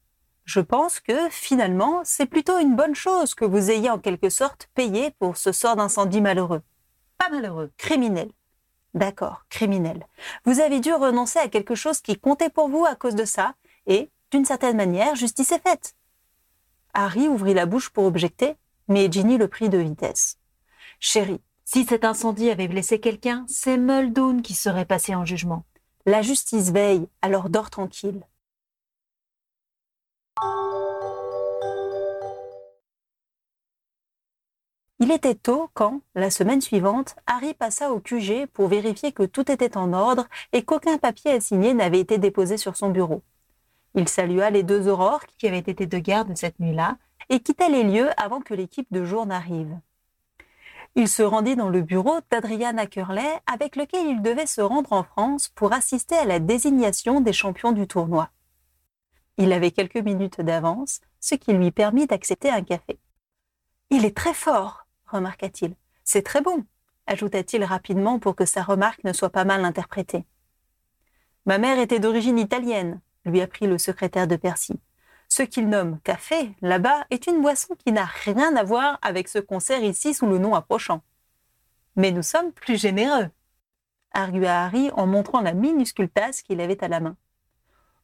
Je 0.46 0.62
pense 0.62 1.02
que, 1.02 1.30
finalement, 1.30 2.02
c'est 2.06 2.26
plutôt 2.26 2.58
une 2.60 2.76
bonne 2.76 2.96
chose 2.96 3.36
que 3.36 3.44
vous 3.44 3.70
ayez 3.70 3.90
en 3.90 4.00
quelque 4.00 4.30
sorte 4.30 4.70
payé 4.76 5.12
pour 5.20 5.36
ce 5.36 5.52
sort 5.52 5.76
d'incendie 5.76 6.22
malheureux. 6.22 6.62
Pas 7.18 7.30
malheureux, 7.30 7.72
criminel. 7.78 8.32
D'accord, 8.94 9.44
criminel. 9.50 10.08
Vous 10.46 10.62
avez 10.62 10.80
dû 10.80 10.94
renoncer 10.94 11.40
à 11.40 11.50
quelque 11.50 11.76
chose 11.76 12.00
qui 12.00 12.18
comptait 12.18 12.50
pour 12.50 12.70
vous 12.70 12.86
à 12.86 12.96
cause 12.96 13.16
de 13.16 13.26
ça, 13.26 13.56
et, 13.88 14.10
d'une 14.32 14.46
certaine 14.46 14.78
manière, 14.78 15.16
justice 15.16 15.52
est 15.52 15.68
faite. 15.68 15.96
Harry 17.00 17.28
ouvrit 17.28 17.54
la 17.54 17.68
bouche 17.68 17.92
pour 17.92 18.06
objecter, 18.06 18.56
mais 18.88 19.12
Ginny 19.12 19.38
le 19.38 19.48
prit 19.48 19.70
de 19.70 19.78
vitesse. 19.78 20.40
Chérie, 21.00 21.42
si 21.64 21.86
cet 21.86 22.04
incendie 22.04 22.50
avait 22.50 22.68
blessé 22.68 23.00
quelqu'un, 23.00 23.46
c'est 23.48 23.78
Muldoon 23.78 24.42
qui 24.42 24.56
serait 24.56 24.84
passé 24.84 25.14
en 25.14 25.24
jugement. 25.24 25.64
La 26.08 26.24
justice 26.24 26.72
veille, 26.72 27.08
alors 27.22 27.52
dors 27.52 27.70
tranquille. 27.70 28.24
Il 34.98 35.12
était 35.12 35.36
tôt 35.36 35.70
quand, 35.76 36.02
la 36.16 36.32
semaine 36.32 36.62
suivante, 36.62 37.16
Harry 37.28 37.54
passa 37.54 37.92
au 37.92 38.00
QG 38.00 38.48
pour 38.48 38.70
vérifier 38.70 39.12
que 39.12 39.22
tout 39.22 39.52
était 39.52 39.78
en 39.78 39.94
ordre 39.94 40.28
et 40.52 40.66
qu'aucun 40.66 40.98
papier 40.98 41.34
assigné 41.34 41.76
n'avait 41.76 42.00
été 42.00 42.18
déposé 42.18 42.58
sur 42.58 42.76
son 42.76 42.90
bureau. 42.90 43.22
Il 43.98 44.08
salua 44.08 44.52
les 44.52 44.62
deux 44.62 44.88
aurores 44.88 45.26
qui 45.26 45.48
avaient 45.48 45.58
été 45.58 45.88
de 45.88 45.98
garde 45.98 46.38
cette 46.38 46.60
nuit-là 46.60 47.00
et 47.30 47.40
quitta 47.40 47.68
les 47.68 47.82
lieux 47.82 48.12
avant 48.22 48.42
que 48.42 48.54
l'équipe 48.54 48.86
de 48.92 49.04
jour 49.04 49.26
n'arrive. 49.26 49.76
Il 50.94 51.08
se 51.08 51.24
rendit 51.24 51.56
dans 51.56 51.70
le 51.70 51.82
bureau 51.82 52.20
d'Adrian 52.30 52.78
Ackerley 52.78 53.28
avec 53.52 53.76
lequel 53.76 54.06
il 54.06 54.22
devait 54.22 54.46
se 54.46 54.62
rendre 54.62 54.94
en 54.94 55.02
France 55.02 55.50
pour 55.50 55.74
assister 55.74 56.16
à 56.16 56.26
la 56.26 56.38
désignation 56.38 57.22
des 57.22 57.34
champions 57.34 57.72
du 57.72 57.88
tournoi. 57.88 58.30
Il 59.38 59.52
avait 59.52 59.72
quelques 59.72 59.98
minutes 59.98 60.42
d'avance, 60.42 61.02
ce 61.20 61.34
qui 61.34 61.54
lui 61.54 61.72
permit 61.72 62.06
d'accepter 62.06 62.52
un 62.52 62.62
café. 62.62 63.00
Il 63.90 64.06
est 64.06 64.16
très 64.16 64.36
fort, 64.36 64.86
remarqua-t-il. 65.08 65.74
C'est 66.04 66.24
très 66.24 66.42
bon, 66.42 66.66
ajouta-t-il 67.08 67.64
rapidement 67.64 68.20
pour 68.20 68.36
que 68.36 68.46
sa 68.46 68.62
remarque 68.62 69.04
ne 69.04 69.14
soit 69.14 69.32
pas 69.32 69.44
mal 69.44 69.66
interprétée. 69.66 70.24
Ma 71.48 71.58
mère 71.58 71.80
était 71.80 72.00
d'origine 72.00 72.38
italienne, 72.38 73.02
lui 73.28 73.42
apprit 73.42 73.68
le 73.68 73.78
secrétaire 73.78 74.28
de 74.28 74.36
Percy. 74.36 74.80
Ce 75.30 75.44
qu'il 75.44 75.70
nomme 75.70 76.00
café, 76.04 76.52
là-bas, 76.62 77.06
est 77.10 77.28
une 77.28 77.42
boisson 77.42 77.76
qui 77.76 77.92
n'a 77.92 78.06
rien 78.06 78.56
à 78.56 78.64
voir 78.64 78.98
avec 79.02 79.28
ce 79.28 79.40
qu'on 79.40 79.60
sert 79.60 79.84
ici 79.84 80.14
sous 80.14 80.26
le 80.26 80.38
nom 80.38 80.56
approchant. 80.56 81.02
Mais 81.96 82.12
nous 82.12 82.24
sommes 82.24 82.52
plus 82.52 82.80
généreux, 82.80 83.30
argua 84.14 84.64
Harry 84.64 84.90
en 84.94 85.06
montrant 85.06 85.42
la 85.42 85.54
minuscule 85.54 86.10
tasse 86.10 86.42
qu'il 86.42 86.62
avait 86.62 86.84
à 86.84 86.88
la 86.88 87.00
main. 87.00 87.18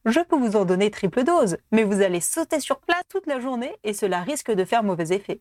Je 0.04 0.20
peux 0.20 0.36
vous 0.36 0.56
en 0.56 0.64
donner 0.64 0.90
triple 0.90 1.24
dose, 1.24 1.56
mais 1.72 1.82
vous 1.82 2.02
allez 2.02 2.20
sauter 2.20 2.60
sur 2.60 2.78
place 2.80 3.02
toute 3.08 3.26
la 3.26 3.40
journée 3.40 3.74
et 3.84 3.94
cela 3.94 4.20
risque 4.20 4.50
de 4.50 4.64
faire 4.64 4.82
mauvais 4.82 5.14
effet. 5.14 5.40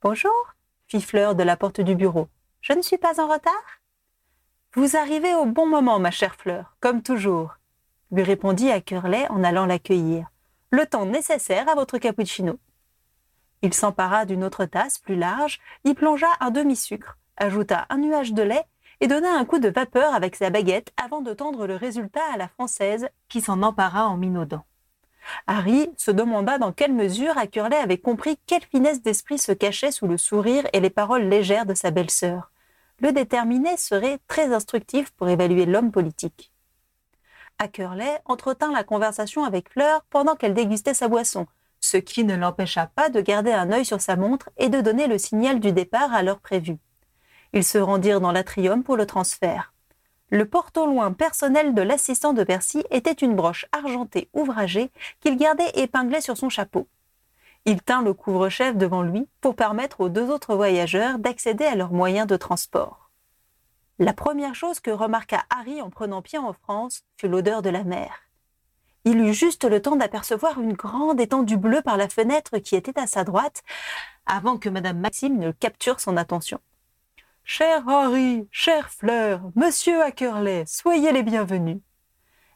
Bonjour, 0.00 0.54
fit 0.86 1.02
Fleur 1.02 1.34
de 1.34 1.42
la 1.42 1.56
porte 1.56 1.82
du 1.82 1.94
bureau. 1.94 2.28
Je 2.62 2.72
ne 2.72 2.82
suis 2.82 2.96
pas 2.96 3.20
en 3.20 3.28
retard? 3.28 3.80
Vous 4.74 4.96
arrivez 4.96 5.34
au 5.34 5.46
bon 5.46 5.66
moment, 5.66 5.98
ma 5.98 6.10
chère 6.10 6.34
Fleur, 6.36 6.76
comme 6.80 7.02
toujours, 7.02 7.56
lui 8.12 8.22
répondit 8.22 8.70
Ackerley 8.70 9.26
en 9.30 9.44
allant 9.44 9.66
l'accueillir. 9.66 10.26
Le 10.70 10.86
temps 10.86 11.06
nécessaire 11.06 11.68
à 11.68 11.74
votre 11.74 11.98
cappuccino. 11.98 12.58
Il 13.62 13.74
s'empara 13.74 14.24
d'une 14.24 14.44
autre 14.44 14.64
tasse 14.64 14.98
plus 14.98 15.16
large, 15.16 15.60
y 15.84 15.94
plongea 15.94 16.28
un 16.40 16.50
demi-sucre, 16.50 17.18
ajouta 17.36 17.86
un 17.90 17.98
nuage 17.98 18.32
de 18.32 18.42
lait 18.42 18.64
et 19.00 19.06
donna 19.06 19.32
un 19.32 19.44
coup 19.44 19.58
de 19.58 19.68
vapeur 19.68 20.14
avec 20.14 20.36
sa 20.36 20.50
baguette 20.50 20.92
avant 20.96 21.20
de 21.20 21.32
tendre 21.32 21.66
le 21.66 21.76
résultat 21.76 22.24
à 22.32 22.36
la 22.36 22.48
française 22.48 23.08
qui 23.28 23.40
s'en 23.40 23.62
empara 23.62 24.08
en 24.08 24.16
minaudant. 24.16 24.64
Harry 25.46 25.90
se 25.96 26.10
demanda 26.10 26.58
dans 26.58 26.72
quelle 26.72 26.92
mesure 26.92 27.36
Acurley 27.36 27.76
avait 27.76 27.98
compris 27.98 28.38
quelle 28.46 28.62
finesse 28.62 29.02
d'esprit 29.02 29.38
se 29.38 29.52
cachait 29.52 29.92
sous 29.92 30.06
le 30.06 30.16
sourire 30.16 30.66
et 30.72 30.80
les 30.80 30.90
paroles 30.90 31.28
légères 31.28 31.66
de 31.66 31.74
sa 31.74 31.90
belle-sœur. 31.90 32.50
Le 33.00 33.12
déterminer 33.12 33.76
serait 33.76 34.18
très 34.28 34.52
instructif 34.52 35.10
pour 35.12 35.28
évaluer 35.28 35.66
l'homme 35.66 35.92
politique. 35.92 36.49
Acurley 37.60 38.18
entretint 38.24 38.72
la 38.72 38.84
conversation 38.84 39.44
avec 39.44 39.70
Fleur 39.70 40.02
pendant 40.08 40.34
qu'elle 40.34 40.54
dégustait 40.54 40.94
sa 40.94 41.08
boisson, 41.08 41.46
ce 41.78 41.98
qui 41.98 42.24
ne 42.24 42.34
l'empêcha 42.34 42.86
pas 42.86 43.10
de 43.10 43.20
garder 43.20 43.52
un 43.52 43.70
œil 43.70 43.84
sur 43.84 44.00
sa 44.00 44.16
montre 44.16 44.48
et 44.56 44.70
de 44.70 44.80
donner 44.80 45.06
le 45.06 45.18
signal 45.18 45.60
du 45.60 45.70
départ 45.70 46.12
à 46.14 46.22
l'heure 46.22 46.40
prévue. 46.40 46.78
Ils 47.52 47.64
se 47.64 47.76
rendirent 47.76 48.22
dans 48.22 48.32
l'atrium 48.32 48.82
pour 48.82 48.96
le 48.96 49.04
transfert. 49.04 49.74
Le 50.30 50.46
porte-au-loin 50.46 51.12
personnel 51.12 51.74
de 51.74 51.82
l'assistant 51.82 52.32
de 52.32 52.44
Percy 52.44 52.82
était 52.90 53.12
une 53.12 53.36
broche 53.36 53.66
argentée 53.72 54.30
ouvragée 54.32 54.90
qu'il 55.20 55.36
gardait 55.36 55.70
épinglée 55.74 56.22
sur 56.22 56.38
son 56.38 56.48
chapeau. 56.48 56.88
Il 57.66 57.82
tint 57.82 58.00
le 58.00 58.14
couvre-chef 58.14 58.74
devant 58.74 59.02
lui 59.02 59.28
pour 59.42 59.54
permettre 59.54 60.00
aux 60.00 60.08
deux 60.08 60.30
autres 60.30 60.54
voyageurs 60.54 61.18
d'accéder 61.18 61.66
à 61.66 61.74
leurs 61.74 61.92
moyens 61.92 62.26
de 62.26 62.36
transport. 62.36 63.09
La 64.00 64.14
première 64.14 64.54
chose 64.54 64.80
que 64.80 64.90
remarqua 64.90 65.44
Harry 65.50 65.82
en 65.82 65.90
prenant 65.90 66.22
pied 66.22 66.38
en 66.38 66.54
France 66.54 67.04
fut 67.18 67.28
l'odeur 67.28 67.60
de 67.60 67.68
la 67.68 67.84
mer. 67.84 68.22
Il 69.04 69.20
eut 69.20 69.34
juste 69.34 69.64
le 69.64 69.82
temps 69.82 69.96
d'apercevoir 69.96 70.58
une 70.58 70.72
grande 70.72 71.20
étendue 71.20 71.58
bleue 71.58 71.82
par 71.82 71.98
la 71.98 72.08
fenêtre 72.08 72.56
qui 72.60 72.76
était 72.76 72.98
à 72.98 73.06
sa 73.06 73.24
droite, 73.24 73.62
avant 74.24 74.56
que 74.56 74.70
Madame 74.70 74.98
Maxime 74.98 75.36
ne 75.36 75.50
capture 75.50 76.00
son 76.00 76.16
attention. 76.16 76.60
Cher 77.44 77.86
Harry, 77.90 78.48
chère 78.50 78.88
Fleur, 78.88 79.42
monsieur 79.54 80.02
Ackerley, 80.02 80.64
soyez 80.66 81.12
les 81.12 81.22
bienvenus. 81.22 81.82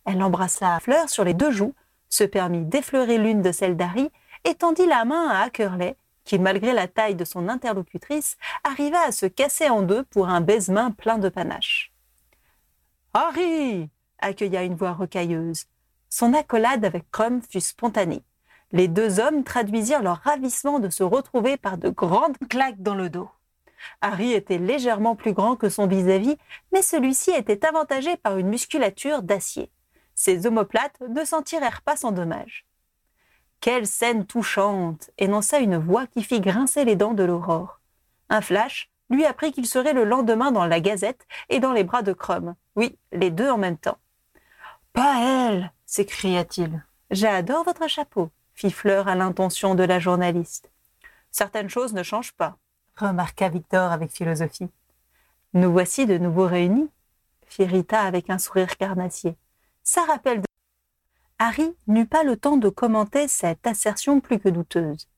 Elle 0.06 0.22
embrassa 0.22 0.80
Fleur 0.80 1.10
sur 1.10 1.24
les 1.24 1.34
deux 1.34 1.50
joues, 1.50 1.74
se 2.08 2.24
permit 2.24 2.64
d'effleurer 2.64 3.18
l'une 3.18 3.42
de 3.42 3.52
celles 3.52 3.76
d'Harry 3.76 4.10
et 4.44 4.54
tendit 4.54 4.86
la 4.86 5.04
main 5.04 5.28
à 5.28 5.40
Ackerley, 5.42 5.98
qui, 6.24 6.38
malgré 6.38 6.72
la 6.72 6.88
taille 6.88 7.14
de 7.14 7.24
son 7.24 7.48
interlocutrice, 7.48 8.36
arriva 8.64 9.00
à 9.00 9.12
se 9.12 9.26
casser 9.26 9.68
en 9.68 9.82
deux 9.82 10.04
pour 10.04 10.28
un 10.28 10.40
baise-main 10.40 10.90
plein 10.90 11.18
de 11.18 11.28
panache. 11.28 11.92
Harry 13.12 13.88
accueilla 14.18 14.62
une 14.62 14.74
voix 14.74 14.92
rocailleuse. 14.92 15.64
Son 16.08 16.34
accolade 16.34 16.84
avec 16.84 17.10
Crum 17.10 17.40
fut 17.42 17.60
spontanée. 17.60 18.24
Les 18.72 18.88
deux 18.88 19.20
hommes 19.20 19.44
traduisirent 19.44 20.02
leur 20.02 20.18
ravissement 20.18 20.80
de 20.80 20.88
se 20.88 21.02
retrouver 21.02 21.56
par 21.56 21.78
de 21.78 21.90
grandes 21.90 22.38
claques 22.48 22.82
dans 22.82 22.94
le 22.94 23.08
dos. 23.08 23.30
Harry 24.00 24.32
était 24.32 24.58
légèrement 24.58 25.14
plus 25.14 25.32
grand 25.32 25.56
que 25.56 25.68
son 25.68 25.86
vis-à-vis, 25.86 26.36
mais 26.72 26.82
celui-ci 26.82 27.30
était 27.30 27.66
avantagé 27.66 28.16
par 28.16 28.38
une 28.38 28.48
musculature 28.48 29.22
d'acier. 29.22 29.70
Ses 30.14 30.46
omoplates 30.46 31.00
ne 31.08 31.24
s'en 31.24 31.42
tirèrent 31.42 31.82
pas 31.82 31.96
sans 31.96 32.12
dommage. 32.12 32.66
Quelle 33.64 33.86
scène 33.86 34.26
touchante 34.26 35.10
énonça 35.16 35.58
une 35.58 35.78
voix 35.78 36.06
qui 36.06 36.22
fit 36.22 36.42
grincer 36.42 36.84
les 36.84 36.96
dents 36.96 37.14
de 37.14 37.24
l'aurore. 37.24 37.80
Un 38.28 38.42
flash 38.42 38.90
lui 39.08 39.24
apprit 39.24 39.52
qu'il 39.52 39.66
serait 39.66 39.94
le 39.94 40.04
lendemain 40.04 40.52
dans 40.52 40.66
la 40.66 40.80
Gazette 40.80 41.26
et 41.48 41.60
dans 41.60 41.72
les 41.72 41.82
bras 41.82 42.02
de 42.02 42.12
Crum. 42.12 42.56
Oui, 42.76 42.98
les 43.10 43.30
deux 43.30 43.48
en 43.48 43.56
même 43.56 43.78
temps. 43.78 43.96
Pas 44.92 45.18
elle 45.18 45.72
s'écria-t-il. 45.86 46.84
J'adore 47.10 47.64
votre 47.64 47.88
chapeau, 47.88 48.28
fit 48.52 48.70
Fleur 48.70 49.08
à 49.08 49.14
l'intention 49.14 49.74
de 49.74 49.82
la 49.82 49.98
journaliste. 49.98 50.70
Certaines 51.30 51.70
choses 51.70 51.94
ne 51.94 52.02
changent 52.02 52.34
pas, 52.34 52.58
remarqua 52.96 53.48
Victor 53.48 53.92
avec 53.92 54.10
philosophie. 54.10 54.68
Nous 55.54 55.72
voici 55.72 56.04
de 56.04 56.18
nouveau 56.18 56.46
réunis, 56.46 56.90
fit 57.46 57.64
Rita 57.64 58.02
avec 58.02 58.28
un 58.28 58.38
sourire 58.38 58.76
carnassier. 58.76 59.38
Ça 59.82 60.04
rappelle 60.04 60.42
de... 60.42 60.53
Harry 61.38 61.76
n'eut 61.88 62.06
pas 62.06 62.22
le 62.22 62.36
temps 62.36 62.56
de 62.56 62.68
commenter 62.68 63.26
cette 63.26 63.66
assertion 63.66 64.20
plus 64.20 64.38
que 64.38 64.48
douteuse. 64.48 65.08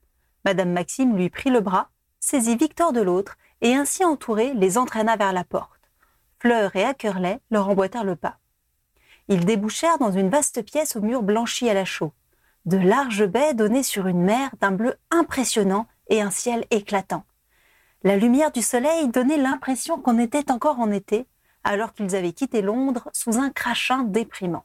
Madame 0.45 0.73
Maxime 0.73 1.17
lui 1.17 1.29
prit 1.29 1.51
le 1.51 1.61
bras, 1.61 1.91
saisit 2.21 2.57
Victor 2.57 2.93
de 2.93 3.01
l'autre, 3.01 3.37
et 3.61 3.75
ainsi 3.75 4.05
entouré 4.05 4.55
les 4.55 4.79
entraîna 4.79 5.17
vers 5.17 5.33
la 5.33 5.45
porte. 5.45 5.91
Fleur 6.39 6.75
et 6.77 6.85
Ackerley 6.85 7.41
leur 7.51 7.69
emboîtèrent 7.69 8.05
le 8.05 8.17
pas. 8.17 8.39
Ils 9.29 9.45
débouchèrent 9.45 9.99
dans 9.99 10.13
une 10.13 10.31
vaste 10.31 10.63
pièce 10.63 10.97
aux 10.97 11.01
murs 11.01 11.23
blanchis 11.23 11.69
à 11.69 11.75
la 11.75 11.85
chaux. 11.85 12.13
De 12.65 12.77
larges 12.77 13.27
baies 13.27 13.55
donnaient 13.55 13.83
sur 13.83 14.07
une 14.07 14.23
mer 14.23 14.51
d'un 14.61 14.73
bleu 14.73 14.97
impressionnant 15.11 15.87
et 16.09 16.21
un 16.23 16.31
ciel 16.31 16.65
éclatant. 16.71 17.25
La 18.03 18.17
lumière 18.17 18.53
du 18.53 18.63
soleil 18.63 19.09
donnait 19.09 19.37
l'impression 19.37 20.01
qu'on 20.01 20.19
était 20.19 20.51
encore 20.51 20.81
en 20.81 20.91
été, 20.91 21.27
alors 21.65 21.93
qu'ils 21.93 22.15
avaient 22.15 22.33
quitté 22.33 22.63
Londres 22.63 23.11
sous 23.13 23.39
un 23.39 23.51
crachin 23.51 24.05
déprimant. 24.05 24.65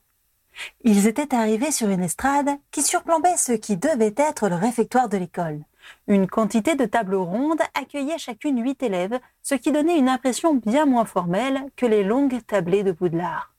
Ils 0.84 1.08
étaient 1.08 1.34
arrivés 1.34 1.72
sur 1.72 1.90
une 1.90 2.04
estrade 2.04 2.50
qui 2.72 2.82
surplombait 2.82 3.38
ce 3.38 3.54
qui 3.54 3.78
devait 3.78 4.14
être 4.18 4.50
le 4.50 4.56
réfectoire 4.56 5.10
de 5.10 5.18
l'école. 5.18 5.64
Une 6.08 6.28
quantité 6.28 6.76
de 6.76 6.86
tables 6.86 7.16
rondes 7.16 7.62
accueillait 7.74 8.18
chacune 8.18 8.64
huit 8.64 8.84
élèves, 8.84 9.20
ce 9.42 9.56
qui 9.56 9.72
donnait 9.72 9.98
une 9.98 10.10
impression 10.10 10.54
bien 10.54 10.86
moins 10.86 11.06
formelle 11.06 11.64
que 11.76 11.86
les 11.86 12.04
longues 12.04 12.46
tablées 12.46 12.84
de 12.84 12.92
Poudlard. 12.92 13.54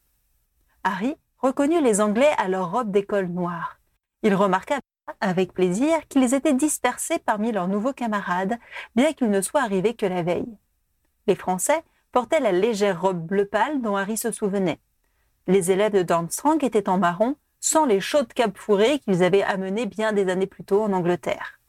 Harry 0.84 1.16
reconnut 1.38 1.80
les 1.80 2.00
Anglais 2.00 2.30
à 2.38 2.48
leur 2.48 2.70
robe 2.70 2.90
d'école 2.90 3.26
noire. 3.26 3.78
Il 4.22 4.34
remarqua 4.34 4.78
avec 5.20 5.52
plaisir 5.52 6.06
qu'ils 6.08 6.34
étaient 6.34 6.54
dispersés 6.54 7.18
parmi 7.18 7.52
leurs 7.52 7.68
nouveaux 7.68 7.92
camarades, 7.92 8.58
bien 8.94 9.12
qu'ils 9.12 9.30
ne 9.30 9.40
soient 9.40 9.62
arrivés 9.62 9.94
que 9.94 10.06
la 10.06 10.22
veille. 10.22 10.56
Les 11.26 11.34
Français 11.34 11.82
portaient 12.12 12.40
la 12.40 12.52
légère 12.52 13.00
robe 13.00 13.26
bleu 13.26 13.46
pâle 13.46 13.80
dont 13.80 13.96
Harry 13.96 14.16
se 14.16 14.30
souvenait. 14.30 14.78
Les 15.46 15.70
élèves 15.70 15.94
de 15.94 16.02
Darmstrang 16.02 16.58
étaient 16.62 16.88
en 16.88 16.98
marron, 16.98 17.36
sans 17.60 17.84
les 17.84 18.00
chaudes 18.00 18.32
capes 18.32 18.58
fourrées 18.58 18.98
qu'ils 19.00 19.22
avaient 19.22 19.42
amenées 19.42 19.86
bien 19.86 20.12
des 20.12 20.28
années 20.28 20.46
plus 20.46 20.64
tôt 20.64 20.82
en 20.82 20.92
Angleterre. 20.92 21.60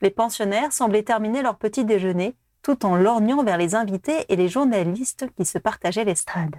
Les 0.00 0.10
pensionnaires 0.10 0.72
semblaient 0.72 1.02
terminer 1.02 1.42
leur 1.42 1.56
petit 1.56 1.84
déjeuner, 1.84 2.36
tout 2.62 2.84
en 2.84 2.96
lorgnant 2.96 3.44
vers 3.44 3.58
les 3.58 3.74
invités 3.74 4.24
et 4.28 4.36
les 4.36 4.48
journalistes 4.48 5.26
qui 5.36 5.44
se 5.44 5.58
partageaient 5.58 6.04
l'estrade. 6.04 6.56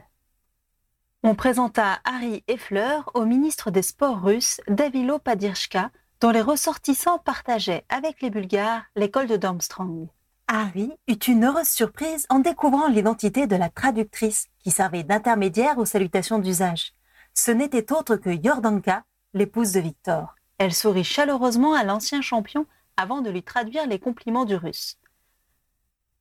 On 1.24 1.36
présenta 1.36 2.00
Harry 2.04 2.44
et 2.48 2.58
Fleur 2.58 3.12
au 3.14 3.26
ministre 3.26 3.72
des 3.72 3.82
Sports 3.82 4.22
russe, 4.22 4.62
Davilo 4.68 5.20
Padirchka, 5.20 5.92
dont 6.22 6.30
les 6.32 6.42
ressortissants 6.42 7.20
partageaient 7.20 7.86
avec 7.90 8.22
les 8.22 8.30
Bulgares 8.30 8.84
l'école 8.96 9.28
de 9.28 9.36
Darmstrang. 9.36 10.08
Harry 10.50 10.94
eut 11.10 11.14
une 11.14 11.44
heureuse 11.44 11.68
surprise 11.68 12.26
en 12.30 12.40
découvrant 12.40 12.88
l'identité 12.88 13.48
de 13.48 13.58
la 13.58 13.70
traductrice 13.70 14.48
qui 14.60 14.72
servait 14.72 15.04
d'intermédiaire 15.04 15.78
aux 15.78 15.86
salutations 15.86 16.40
d'usage. 16.40 16.94
Ce 17.34 17.52
n'était 17.52 17.92
autre 17.92 18.16
que 18.16 18.30
Yordanka, 18.30 19.04
l'épouse 19.34 19.74
de 19.74 19.82
Victor. 19.82 20.36
Elle 20.58 20.74
sourit 20.74 21.04
chaleureusement 21.04 21.74
à 21.74 21.84
l'ancien 21.84 22.22
champion 22.22 22.66
avant 22.96 23.22
de 23.22 23.30
lui 23.30 23.44
traduire 23.44 23.86
les 23.88 24.00
compliments 24.00 24.46
du 24.46 24.56
russe. 24.56 24.98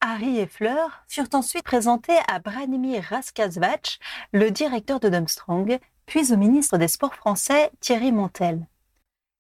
Harry 0.00 0.38
et 0.38 0.46
Fleur 0.46 1.04
furent 1.08 1.32
ensuite 1.32 1.64
présentés 1.64 2.18
à 2.28 2.40
Branimir 2.40 3.04
Raskazvach, 3.04 3.98
le 4.32 4.50
directeur 4.50 4.98
de 4.98 5.08
Dumstrong, 5.08 5.78
puis 6.04 6.32
au 6.32 6.36
ministre 6.36 6.78
des 6.78 6.88
Sports 6.88 7.14
français 7.14 7.70
Thierry 7.80 8.12
Montel. 8.12 8.66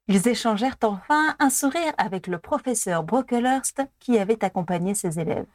Ils 0.08 0.28
échangèrent 0.28 0.76
enfin 0.82 1.34
un 1.40 1.50
sourire 1.50 1.92
avec 1.98 2.28
le 2.28 2.38
professeur 2.38 3.02
Brocklehurst 3.02 3.82
qui 3.98 4.18
avait 4.18 4.44
accompagné 4.44 4.94
ses 4.94 5.18
élèves. 5.18 5.46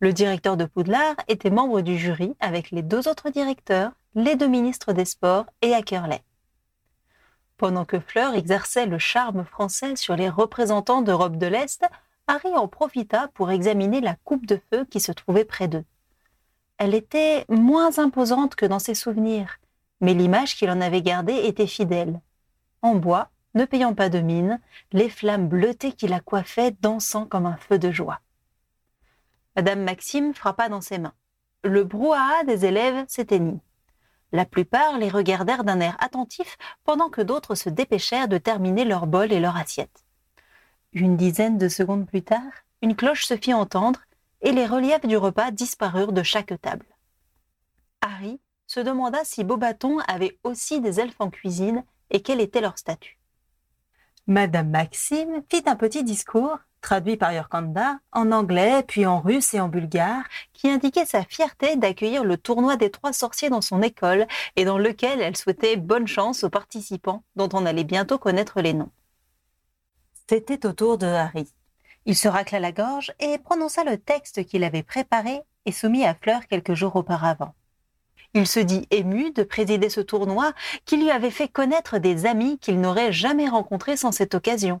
Le 0.00 0.12
directeur 0.12 0.56
de 0.56 0.64
Poudlard 0.64 1.14
était 1.28 1.50
membre 1.50 1.80
du 1.80 1.96
jury 1.96 2.34
avec 2.40 2.72
les 2.72 2.82
deux 2.82 3.06
autres 3.06 3.30
directeurs, 3.30 3.92
les 4.16 4.34
deux 4.34 4.48
ministres 4.48 4.92
des 4.92 5.04
Sports 5.04 5.46
et 5.62 5.74
Ackerley. 5.74 6.22
Pendant 7.56 7.84
que 7.84 8.00
Fleur 8.00 8.34
exerçait 8.34 8.86
le 8.86 8.98
charme 8.98 9.44
français 9.44 9.94
sur 9.94 10.16
les 10.16 10.28
représentants 10.28 11.02
d'Europe 11.02 11.36
de 11.36 11.46
l'Est, 11.46 11.84
Harry 12.26 12.52
en 12.56 12.66
profita 12.66 13.28
pour 13.34 13.52
examiner 13.52 14.00
la 14.00 14.16
coupe 14.24 14.46
de 14.46 14.60
feu 14.70 14.84
qui 14.90 14.98
se 14.98 15.12
trouvait 15.12 15.44
près 15.44 15.68
d'eux. 15.68 15.84
Elle 16.78 16.94
était 16.94 17.44
moins 17.48 17.98
imposante 17.98 18.56
que 18.56 18.66
dans 18.66 18.80
ses 18.80 18.94
souvenirs, 18.94 19.58
mais 20.00 20.14
l'image 20.14 20.56
qu'il 20.56 20.70
en 20.70 20.80
avait 20.80 21.02
gardée 21.02 21.46
était 21.46 21.68
fidèle. 21.68 22.20
En 22.82 22.96
bois, 22.96 23.30
ne 23.54 23.64
payant 23.64 23.94
pas 23.94 24.08
de 24.08 24.20
mine, 24.20 24.60
les 24.92 25.08
flammes 25.08 25.48
bleutées 25.48 25.92
qui 25.92 26.08
la 26.08 26.20
coiffaient 26.20 26.76
dansant 26.80 27.26
comme 27.26 27.46
un 27.46 27.56
feu 27.56 27.78
de 27.78 27.90
joie. 27.90 28.20
Madame 29.56 29.82
Maxime 29.82 30.34
frappa 30.34 30.68
dans 30.68 30.80
ses 30.80 30.98
mains. 30.98 31.14
Le 31.62 31.84
brouhaha 31.84 32.44
des 32.44 32.66
élèves 32.66 33.04
s'éteignit. 33.08 33.60
La 34.32 34.44
plupart 34.44 34.98
les 34.98 35.08
regardèrent 35.08 35.62
d'un 35.62 35.78
air 35.78 35.96
attentif 36.00 36.58
pendant 36.82 37.08
que 37.08 37.20
d'autres 37.20 37.54
se 37.54 37.68
dépêchèrent 37.70 38.26
de 38.26 38.38
terminer 38.38 38.84
leur 38.84 39.06
bol 39.06 39.32
et 39.32 39.38
leur 39.38 39.56
assiette. 39.56 40.04
Une 40.92 41.16
dizaine 41.16 41.56
de 41.56 41.68
secondes 41.68 42.06
plus 42.06 42.22
tard, 42.22 42.50
une 42.82 42.96
cloche 42.96 43.26
se 43.26 43.36
fit 43.36 43.54
entendre 43.54 44.00
et 44.40 44.52
les 44.52 44.66
reliefs 44.66 45.06
du 45.06 45.16
repas 45.16 45.52
disparurent 45.52 46.12
de 46.12 46.22
chaque 46.22 46.60
table. 46.60 46.86
Harry 48.00 48.40
se 48.66 48.80
demanda 48.80 49.24
si 49.24 49.44
Beaubaton 49.44 50.00
avait 50.00 50.38
aussi 50.42 50.80
des 50.80 51.00
elfes 51.00 51.20
en 51.20 51.30
cuisine 51.30 51.84
et 52.10 52.20
quel 52.20 52.40
était 52.40 52.60
leur 52.60 52.76
statut. 52.76 53.18
Madame 54.26 54.70
Maxime 54.70 55.42
fit 55.50 55.64
un 55.66 55.76
petit 55.76 56.02
discours, 56.02 56.58
traduit 56.80 57.18
par 57.18 57.34
Yorkanda, 57.34 57.98
en 58.10 58.32
anglais, 58.32 58.82
puis 58.88 59.04
en 59.04 59.20
russe 59.20 59.52
et 59.52 59.60
en 59.60 59.68
bulgare, 59.68 60.24
qui 60.54 60.70
indiquait 60.70 61.04
sa 61.04 61.24
fierté 61.24 61.76
d'accueillir 61.76 62.24
le 62.24 62.38
tournoi 62.38 62.76
des 62.76 62.90
trois 62.90 63.12
sorciers 63.12 63.50
dans 63.50 63.60
son 63.60 63.82
école 63.82 64.26
et 64.56 64.64
dans 64.64 64.78
lequel 64.78 65.20
elle 65.20 65.36
souhaitait 65.36 65.76
bonne 65.76 66.06
chance 66.06 66.42
aux 66.42 66.48
participants, 66.48 67.22
dont 67.36 67.50
on 67.52 67.66
allait 67.66 67.84
bientôt 67.84 68.16
connaître 68.16 68.62
les 68.62 68.72
noms. 68.72 68.92
C'était 70.26 70.64
au 70.66 70.72
tour 70.72 70.96
de 70.96 71.06
Harry. 71.06 71.52
Il 72.06 72.16
se 72.16 72.28
racla 72.28 72.60
la 72.60 72.72
gorge 72.72 73.12
et 73.20 73.36
prononça 73.36 73.84
le 73.84 73.98
texte 73.98 74.46
qu'il 74.46 74.64
avait 74.64 74.82
préparé 74.82 75.42
et 75.66 75.72
soumis 75.72 76.06
à 76.06 76.14
Fleur 76.14 76.46
quelques 76.46 76.74
jours 76.74 76.96
auparavant. 76.96 77.54
Il 78.36 78.48
se 78.48 78.58
dit 78.58 78.86
ému 78.90 79.30
de 79.30 79.44
présider 79.44 79.88
ce 79.88 80.00
tournoi 80.00 80.52
qui 80.84 80.96
lui 80.96 81.10
avait 81.10 81.30
fait 81.30 81.48
connaître 81.48 81.98
des 81.98 82.26
amis 82.26 82.58
qu'il 82.58 82.80
n'aurait 82.80 83.12
jamais 83.12 83.48
rencontrés 83.48 83.96
sans 83.96 84.10
cette 84.10 84.34
occasion. 84.34 84.80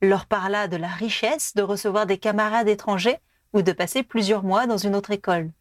Leur 0.00 0.24
parla 0.24 0.68
de 0.68 0.76
la 0.76 0.88
richesse 0.88 1.54
de 1.54 1.62
recevoir 1.62 2.06
des 2.06 2.16
camarades 2.16 2.68
étrangers 2.68 3.18
ou 3.52 3.60
de 3.60 3.72
passer 3.72 4.02
plusieurs 4.02 4.42
mois 4.42 4.66
dans 4.66 4.78
une 4.78 4.96
autre 4.96 5.10
école. 5.10 5.52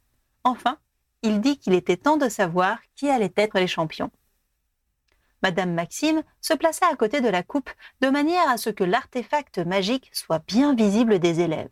Enfin, 0.46 0.78
il 1.22 1.42
dit 1.42 1.58
qu'il 1.58 1.74
était 1.74 1.98
temps 1.98 2.18
de 2.18 2.30
savoir 2.30 2.80
qui 2.96 3.10
allait 3.10 3.34
être 3.36 3.60
les 3.60 3.68
champions. 3.68 4.12
Madame 5.42 5.74
Maxime 5.74 6.24
se 6.40 6.54
plaça 6.54 6.86
à 6.90 6.96
côté 6.96 7.20
de 7.20 7.28
la 7.28 7.44
coupe 7.44 7.70
de 8.00 8.10
manière 8.10 8.48
à 8.50 8.58
ce 8.58 8.70
que 8.70 8.86
l'artefact 8.86 9.60
magique 9.60 10.10
soit 10.14 10.44
bien 10.48 10.74
visible 10.74 11.20
des 11.20 11.42
élèves. 11.42 11.70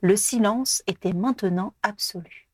Le 0.00 0.16
silence 0.16 0.82
était 0.88 1.12
maintenant 1.12 1.74
absolu. 1.84 2.45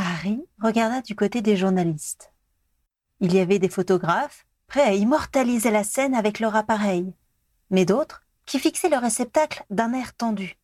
Harry 0.00 0.42
regarda 0.62 1.02
du 1.02 1.14
côté 1.14 1.42
des 1.42 1.56
journalistes. 1.56 2.32
Il 3.20 3.34
y 3.34 3.38
avait 3.38 3.58
des 3.58 3.68
photographes 3.68 4.46
prêts 4.66 4.82
à 4.82 4.94
immortaliser 4.94 5.70
la 5.70 5.84
scène 5.84 6.14
avec 6.14 6.40
leur 6.40 6.56
appareil, 6.56 7.12
mais 7.70 7.84
d'autres 7.84 8.22
qui 8.46 8.58
fixaient 8.58 8.88
le 8.88 8.96
réceptacle 8.96 9.64
d'un 9.68 9.92
air 9.92 10.14
tendu, 10.14 10.56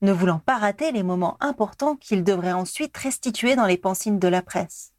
ne 0.00 0.12
voulant 0.12 0.38
pas 0.38 0.58
rater 0.58 0.92
les 0.92 1.02
moments 1.02 1.36
importants 1.40 1.96
qu'ils 1.96 2.24
devraient 2.24 2.52
ensuite 2.52 2.96
restituer 2.96 3.56
dans 3.56 3.66
les 3.66 3.78
pensines 3.78 4.18
de 4.18 4.28
la 4.28 4.42
presse. 4.42 4.92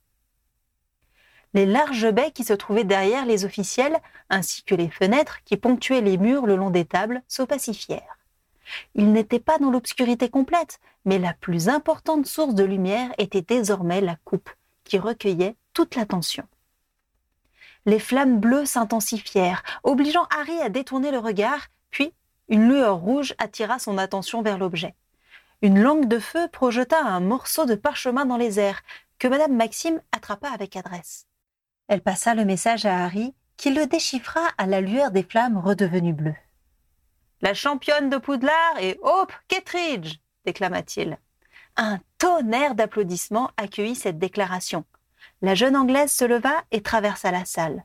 Les 1.54 1.66
larges 1.66 2.12
baies 2.12 2.32
qui 2.32 2.44
se 2.44 2.54
trouvaient 2.54 2.84
derrière 2.84 3.26
les 3.26 3.46
officiels, 3.46 3.98
ainsi 4.30 4.64
que 4.64 4.76
les 4.76 4.90
fenêtres 4.90 5.40
qui 5.46 5.56
ponctuaient 5.56 6.02
les 6.02 6.18
murs 6.18 6.46
le 6.46 6.58
long 6.58 6.70
des 6.70 6.86
tables, 6.86 7.24
s'opacifièrent. 7.30 8.18
Il 8.94 9.12
n'était 9.12 9.40
pas 9.40 9.58
dans 9.58 9.72
l'obscurité 9.72 10.30
complète, 10.30 10.80
mais 11.06 11.20
la 11.20 11.34
plus 11.34 11.70
importante 11.70 12.26
source 12.26 12.56
de 12.56 12.64
lumière 12.64 13.12
était 13.18 13.42
désormais 13.42 14.02
la 14.02 14.18
coupe, 14.24 14.50
qui 14.84 14.98
recueillait 14.98 15.56
toute 15.74 15.96
l'attention. 15.96 16.46
Les 17.86 18.00
flammes 18.00 18.40
bleues 18.40 18.66
s'intensifièrent, 18.66 19.64
obligeant 19.84 20.28
Harry 20.36 20.60
à 20.62 20.70
détourner 20.70 21.12
le 21.12 21.20
regard, 21.20 21.68
puis 21.92 22.14
une 22.50 22.68
lueur 22.68 22.98
rouge 22.98 23.36
attira 23.38 23.80
son 23.80 23.98
attention 23.98 24.42
vers 24.42 24.58
l'objet. 24.58 24.96
Une 25.62 25.82
langue 25.82 26.08
de 26.08 26.20
feu 26.20 26.48
projeta 26.52 27.00
un 27.00 27.20
morceau 27.20 27.66
de 27.66 27.76
parchemin 27.76 28.26
dans 28.26 28.38
les 28.38 28.60
airs, 28.60 28.82
que 29.20 29.28
Madame 29.28 29.56
Maxime 29.56 30.02
attrapa 30.12 30.50
avec 30.50 30.76
adresse. 30.76 31.28
Elle 31.88 32.02
passa 32.02 32.34
le 32.34 32.46
message 32.46 32.86
à 32.86 33.04
Harry, 33.06 33.34
qui 33.58 33.72
le 33.72 33.86
déchiffra 33.86 34.42
à 34.58 34.66
la 34.66 34.82
lueur 34.82 35.12
des 35.12 35.24
flammes 35.24 35.58
redevenues 35.58 36.14
bleues. 36.14 36.36
La 37.42 37.54
championne 37.54 38.10
de 38.10 38.18
Poudlard 38.18 38.78
est 38.80 38.98
Hope 39.02 39.34
Kettridge, 39.50 40.20
déclama-t-il. 40.46 41.18
Un 41.76 42.00
tonnerre 42.18 42.76
d'applaudissements 42.76 43.52
accueillit 43.58 43.96
cette 43.96 44.18
déclaration. 44.18 44.86
La 45.42 45.54
jeune 45.54 45.76
Anglaise 45.76 46.14
se 46.14 46.24
leva 46.24 46.64
et 46.72 46.82
traversa 46.82 47.32
la 47.32 47.44
salle. 47.44 47.84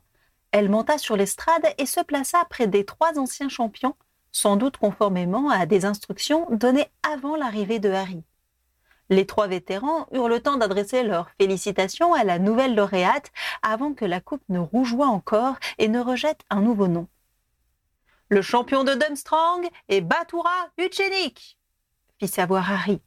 Elle 0.53 0.69
monta 0.69 0.99
sur 0.99 1.17
l'estrade 1.17 1.67
et 1.79 1.87
se 1.87 2.01
plaça 2.01 2.45
près 2.49 2.69
des 2.69 2.85
trois 2.85 3.19
anciens 3.19 3.49
champions, 3.49 3.97
sans 4.31 4.57
doute 4.57 4.77
conformément 4.77 5.51
à 5.51 5.67
des 5.67 5.85
instructions 5.85 6.47
données 6.51 6.89
avant 7.03 7.35
l'arrivée 7.35 7.81
de 7.81 7.91
Harry. 7.91 8.23
Les 9.09 9.27
trois 9.27 9.49
vétérans 9.49 10.07
eurent 10.13 10.29
le 10.29 10.41
temps 10.41 10.57
d'adresser 10.57 11.03
leurs 11.03 11.31
félicitations 11.41 12.15
à 12.15 12.23
la 12.23 12.39
nouvelle 12.39 12.77
lauréate 12.77 13.33
avant 13.63 13.95
que 13.95 14.05
la 14.05 14.21
coupe 14.21 14.45
ne 14.49 14.61
rougeoie 14.61 15.09
encore 15.09 15.57
et 15.79 15.89
ne 15.89 15.99
rejette 15.99 16.43
un 16.51 16.61
nouveau 16.61 16.87
nom. 16.87 17.09
Le 18.33 18.43
champion 18.43 18.85
de 18.85 18.95
Dumstrang 18.95 19.69
est 19.89 20.03
Batura 20.03 20.69
Uchenik, 20.79 21.59
fit 22.21 22.29
savoir 22.29 22.71
Harry. 22.71 23.03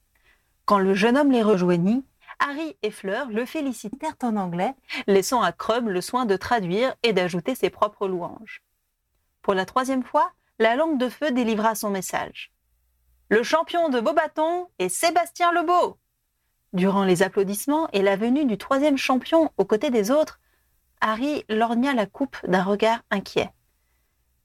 Quand 0.66 0.80
le 0.80 0.94
jeune 0.94 1.18
homme 1.18 1.32
les 1.32 1.42
rejoignit, 1.42 2.04
Harry 2.40 2.76
et 2.82 2.92
Fleur 2.92 3.30
le 3.30 3.46
félicitèrent 3.46 4.18
en 4.22 4.36
anglais, 4.36 4.76
laissant 5.08 5.42
à 5.42 5.54
Crumb 5.54 5.88
le 5.88 6.02
soin 6.02 6.26
de 6.26 6.36
traduire 6.36 6.94
et 7.04 7.14
d'ajouter 7.14 7.56
ses 7.56 7.70
propres 7.70 8.10
louanges. 8.10 8.64
Pour 9.42 9.54
la 9.54 9.66
troisième 9.66 10.04
fois, 10.04 10.34
la 10.60 10.76
langue 10.76 10.98
de 10.98 11.08
feu 11.08 11.32
délivra 11.32 11.74
son 11.74 11.90
message. 11.90 12.52
Le 13.30 13.44
champion 13.44 13.88
de 13.88 14.02
Beaubaton 14.02 14.68
est 14.78 14.90
Sébastien 14.90 15.54
Lebeau. 15.54 16.00
Durant 16.74 17.06
les 17.06 17.24
applaudissements 17.24 17.88
et 17.94 18.02
la 18.02 18.18
venue 18.18 18.44
du 18.44 18.58
troisième 18.58 18.98
champion 18.98 19.54
aux 19.56 19.66
côtés 19.66 19.90
des 19.90 20.12
autres, 20.12 20.42
Harry 21.00 21.46
lorgna 21.48 21.94
la 21.94 22.08
coupe 22.08 22.36
d'un 22.46 22.64
regard 22.64 23.04
inquiet. 23.10 23.54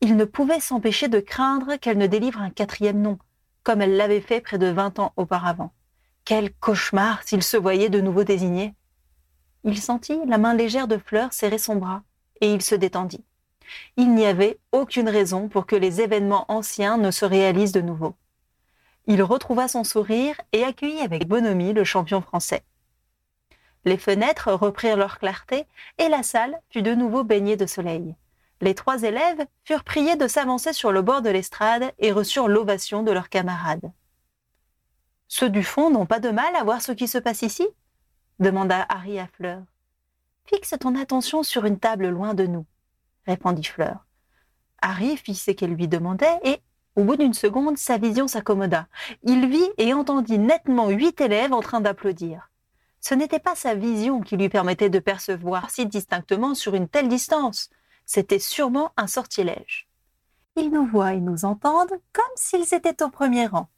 Il 0.00 0.16
ne 0.16 0.24
pouvait 0.24 0.60
s'empêcher 0.60 1.08
de 1.08 1.18
craindre 1.18 1.76
qu'elle 1.76 1.98
ne 1.98 2.06
délivre 2.06 2.40
un 2.40 2.50
quatrième 2.50 3.00
nom, 3.00 3.18
comme 3.64 3.82
elle 3.82 3.96
l'avait 3.96 4.20
fait 4.20 4.40
près 4.40 4.58
de 4.58 4.68
vingt 4.68 4.96
ans 5.00 5.12
auparavant. 5.16 5.72
Quel 6.24 6.54
cauchemar 6.54 7.22
s'il 7.24 7.42
se 7.42 7.56
voyait 7.56 7.88
de 7.88 8.00
nouveau 8.00 8.22
désigné. 8.22 8.74
Il 9.64 9.80
sentit 9.80 10.20
la 10.26 10.38
main 10.38 10.54
légère 10.54 10.86
de 10.86 10.98
Fleur 10.98 11.32
serrer 11.32 11.58
son 11.58 11.76
bras, 11.76 12.02
et 12.40 12.52
il 12.52 12.62
se 12.62 12.76
détendit. 12.76 13.24
Il 13.96 14.14
n'y 14.14 14.24
avait 14.24 14.58
aucune 14.70 15.08
raison 15.08 15.48
pour 15.48 15.66
que 15.66 15.74
les 15.74 16.00
événements 16.00 16.44
anciens 16.48 16.96
ne 16.96 17.10
se 17.10 17.24
réalisent 17.24 17.72
de 17.72 17.80
nouveau. 17.80 18.14
Il 19.06 19.22
retrouva 19.22 19.66
son 19.66 19.82
sourire 19.82 20.40
et 20.52 20.62
accueillit 20.62 21.00
avec 21.00 21.26
bonhomie 21.26 21.72
le 21.72 21.82
champion 21.82 22.20
français. 22.20 22.62
Les 23.84 23.98
fenêtres 23.98 24.52
reprirent 24.52 24.96
leur 24.96 25.18
clarté 25.18 25.66
et 25.98 26.08
la 26.08 26.22
salle 26.22 26.60
fut 26.70 26.82
de 26.82 26.94
nouveau 26.94 27.24
baignée 27.24 27.56
de 27.56 27.66
soleil 27.66 28.14
les 28.60 28.74
trois 28.74 29.02
élèves 29.02 29.46
furent 29.64 29.84
priés 29.84 30.16
de 30.16 30.26
s'avancer 30.28 30.72
sur 30.72 30.92
le 30.92 31.02
bord 31.02 31.22
de 31.22 31.30
l'estrade 31.30 31.92
et 31.98 32.12
reçurent 32.12 32.48
l'ovation 32.48 33.02
de 33.02 33.12
leurs 33.12 33.28
camarades. 33.28 33.92
Ceux 35.28 35.50
du 35.50 35.62
fond 35.62 35.90
n'ont 35.90 36.06
pas 36.06 36.20
de 36.20 36.30
mal 36.30 36.54
à 36.56 36.64
voir 36.64 36.80
ce 36.80 36.92
qui 36.92 37.06
se 37.06 37.18
passe 37.18 37.42
ici? 37.42 37.66
demanda 38.38 38.86
Harry 38.88 39.18
à 39.18 39.26
Fleur. 39.26 39.62
Fixe 40.46 40.74
ton 40.80 40.94
attention 40.94 41.42
sur 41.42 41.66
une 41.66 41.78
table 41.78 42.08
loin 42.08 42.34
de 42.34 42.46
nous, 42.46 42.64
répondit 43.26 43.64
Fleur. 43.64 44.06
Harry 44.80 45.16
fit 45.16 45.34
ce 45.34 45.50
qu'elle 45.50 45.74
lui 45.74 45.88
demandait 45.88 46.38
et, 46.44 46.58
au 46.96 47.04
bout 47.04 47.16
d'une 47.16 47.34
seconde, 47.34 47.76
sa 47.76 47.98
vision 47.98 48.26
s'accommoda. 48.26 48.86
Il 49.22 49.48
vit 49.48 49.68
et 49.76 49.92
entendit 49.92 50.38
nettement 50.38 50.88
huit 50.88 51.20
élèves 51.20 51.52
en 51.52 51.60
train 51.60 51.80
d'applaudir. 51.80 52.50
Ce 53.00 53.14
n'était 53.14 53.38
pas 53.38 53.54
sa 53.54 53.74
vision 53.74 54.20
qui 54.20 54.36
lui 54.36 54.48
permettait 54.48 54.90
de 54.90 54.98
percevoir 54.98 55.70
si 55.70 55.86
distinctement 55.86 56.54
sur 56.54 56.74
une 56.74 56.88
telle 56.88 57.08
distance. 57.08 57.70
C'était 58.10 58.38
sûrement 58.38 58.92
un 58.96 59.06
sortilège. 59.06 59.86
Ils 60.56 60.70
nous 60.70 60.86
voient 60.86 61.12
et 61.12 61.20
nous 61.20 61.44
entendent 61.44 61.92
comme 62.14 62.24
s'ils 62.36 62.72
étaient 62.72 63.02
au 63.02 63.10
premier 63.10 63.44
rang, 63.44 63.68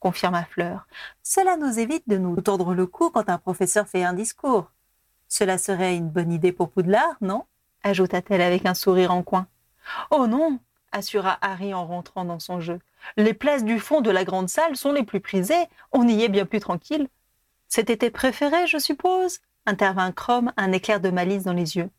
confirma 0.00 0.46
Fleur. 0.46 0.86
Cela 1.22 1.58
nous 1.58 1.78
évite 1.78 2.08
de 2.08 2.16
nous 2.16 2.40
tordre 2.40 2.72
le 2.72 2.86
cou 2.86 3.10
quand 3.10 3.28
un 3.28 3.36
professeur 3.36 3.86
fait 3.86 4.02
un 4.02 4.14
discours. 4.14 4.72
Cela 5.28 5.58
serait 5.58 5.96
une 5.96 6.08
bonne 6.08 6.32
idée 6.32 6.50
pour 6.50 6.70
Poudlard, 6.70 7.16
non? 7.20 7.44
ajouta-t-elle 7.82 8.40
avec 8.40 8.64
un 8.64 8.72
sourire 8.72 9.12
en 9.12 9.22
coin. 9.22 9.48
Oh 10.10 10.26
non 10.26 10.58
assura 10.90 11.36
Harry 11.42 11.74
en 11.74 11.86
rentrant 11.86 12.24
dans 12.24 12.40
son 12.40 12.60
jeu. 12.60 12.78
Les 13.18 13.34
places 13.34 13.66
du 13.66 13.78
fond 13.78 14.00
de 14.00 14.10
la 14.10 14.24
grande 14.24 14.48
salle 14.48 14.76
sont 14.76 14.92
les 14.92 15.04
plus 15.04 15.20
prisées, 15.20 15.66
on 15.92 16.08
y 16.08 16.22
est 16.22 16.30
bien 16.30 16.46
plus 16.46 16.60
tranquille. 16.60 17.06
C'est 17.68 17.90
été 17.90 18.08
préféré, 18.08 18.66
je 18.66 18.78
suppose? 18.78 19.40
intervint 19.66 20.10
Chrome, 20.10 20.54
un 20.56 20.72
éclair 20.72 21.00
de 21.00 21.10
malice 21.10 21.42
dans 21.42 21.52
les 21.52 21.76
yeux. 21.76 21.90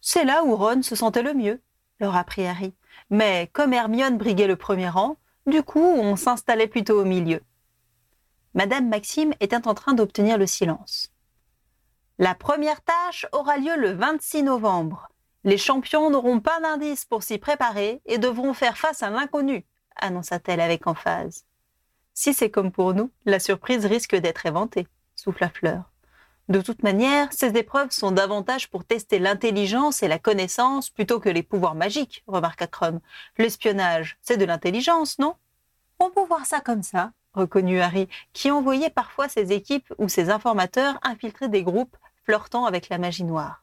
C'est 0.00 0.24
là 0.24 0.44
où 0.44 0.54
Ron 0.56 0.82
se 0.82 0.94
sentait 0.94 1.22
le 1.22 1.34
mieux, 1.34 1.60
leur 2.00 2.16
apprit 2.16 2.46
Harry. 2.46 2.74
Mais 3.10 3.48
comme 3.52 3.72
Hermione 3.72 4.18
briguait 4.18 4.46
le 4.46 4.56
premier 4.56 4.88
rang, 4.88 5.16
du 5.46 5.62
coup, 5.62 5.80
on 5.80 6.16
s'installait 6.16 6.66
plutôt 6.66 7.00
au 7.00 7.04
milieu. 7.04 7.40
Madame 8.54 8.88
Maxime 8.88 9.34
était 9.40 9.66
en 9.66 9.74
train 9.74 9.94
d'obtenir 9.94 10.38
le 10.38 10.46
silence. 10.46 11.12
La 12.18 12.34
première 12.34 12.82
tâche 12.82 13.26
aura 13.32 13.58
lieu 13.58 13.76
le 13.76 13.92
26 13.92 14.42
novembre. 14.42 15.08
Les 15.44 15.58
champions 15.58 16.10
n'auront 16.10 16.40
pas 16.40 16.60
d'indice 16.60 17.04
pour 17.04 17.22
s'y 17.22 17.38
préparer 17.38 18.02
et 18.06 18.18
devront 18.18 18.52
faire 18.54 18.76
face 18.76 19.02
à 19.02 19.10
l'inconnu, 19.10 19.64
annonça-t-elle 19.96 20.60
avec 20.60 20.86
emphase. 20.86 21.44
Si 22.14 22.34
c'est 22.34 22.50
comme 22.50 22.72
pour 22.72 22.94
nous, 22.94 23.10
la 23.24 23.38
surprise 23.38 23.86
risque 23.86 24.16
d'être 24.16 24.46
éventée, 24.46 24.88
souffla 25.14 25.48
Fleur. 25.48 25.92
De 26.48 26.62
toute 26.62 26.82
manière, 26.82 27.30
ces 27.30 27.58
épreuves 27.58 27.90
sont 27.90 28.10
davantage 28.10 28.70
pour 28.70 28.84
tester 28.84 29.18
l'intelligence 29.18 30.02
et 30.02 30.08
la 30.08 30.18
connaissance 30.18 30.88
plutôt 30.88 31.20
que 31.20 31.28
les 31.28 31.42
pouvoirs 31.42 31.74
magiques, 31.74 32.24
remarqua 32.26 32.66
Crum. 32.66 33.00
L'espionnage, 33.36 34.16
c'est 34.22 34.38
de 34.38 34.46
l'intelligence, 34.46 35.18
non? 35.18 35.34
On 35.98 36.08
peut 36.08 36.24
voir 36.24 36.46
ça 36.46 36.60
comme 36.60 36.82
ça, 36.82 37.12
reconnut 37.34 37.80
Harry, 37.80 38.08
qui 38.32 38.50
envoyait 38.50 38.88
parfois 38.88 39.28
ses 39.28 39.52
équipes 39.52 39.92
ou 39.98 40.08
ses 40.08 40.30
informateurs 40.30 40.98
infiltrer 41.02 41.48
des 41.48 41.62
groupes 41.62 41.96
flirtant 42.24 42.64
avec 42.64 42.88
la 42.88 42.96
magie 42.96 43.24
noire. 43.24 43.62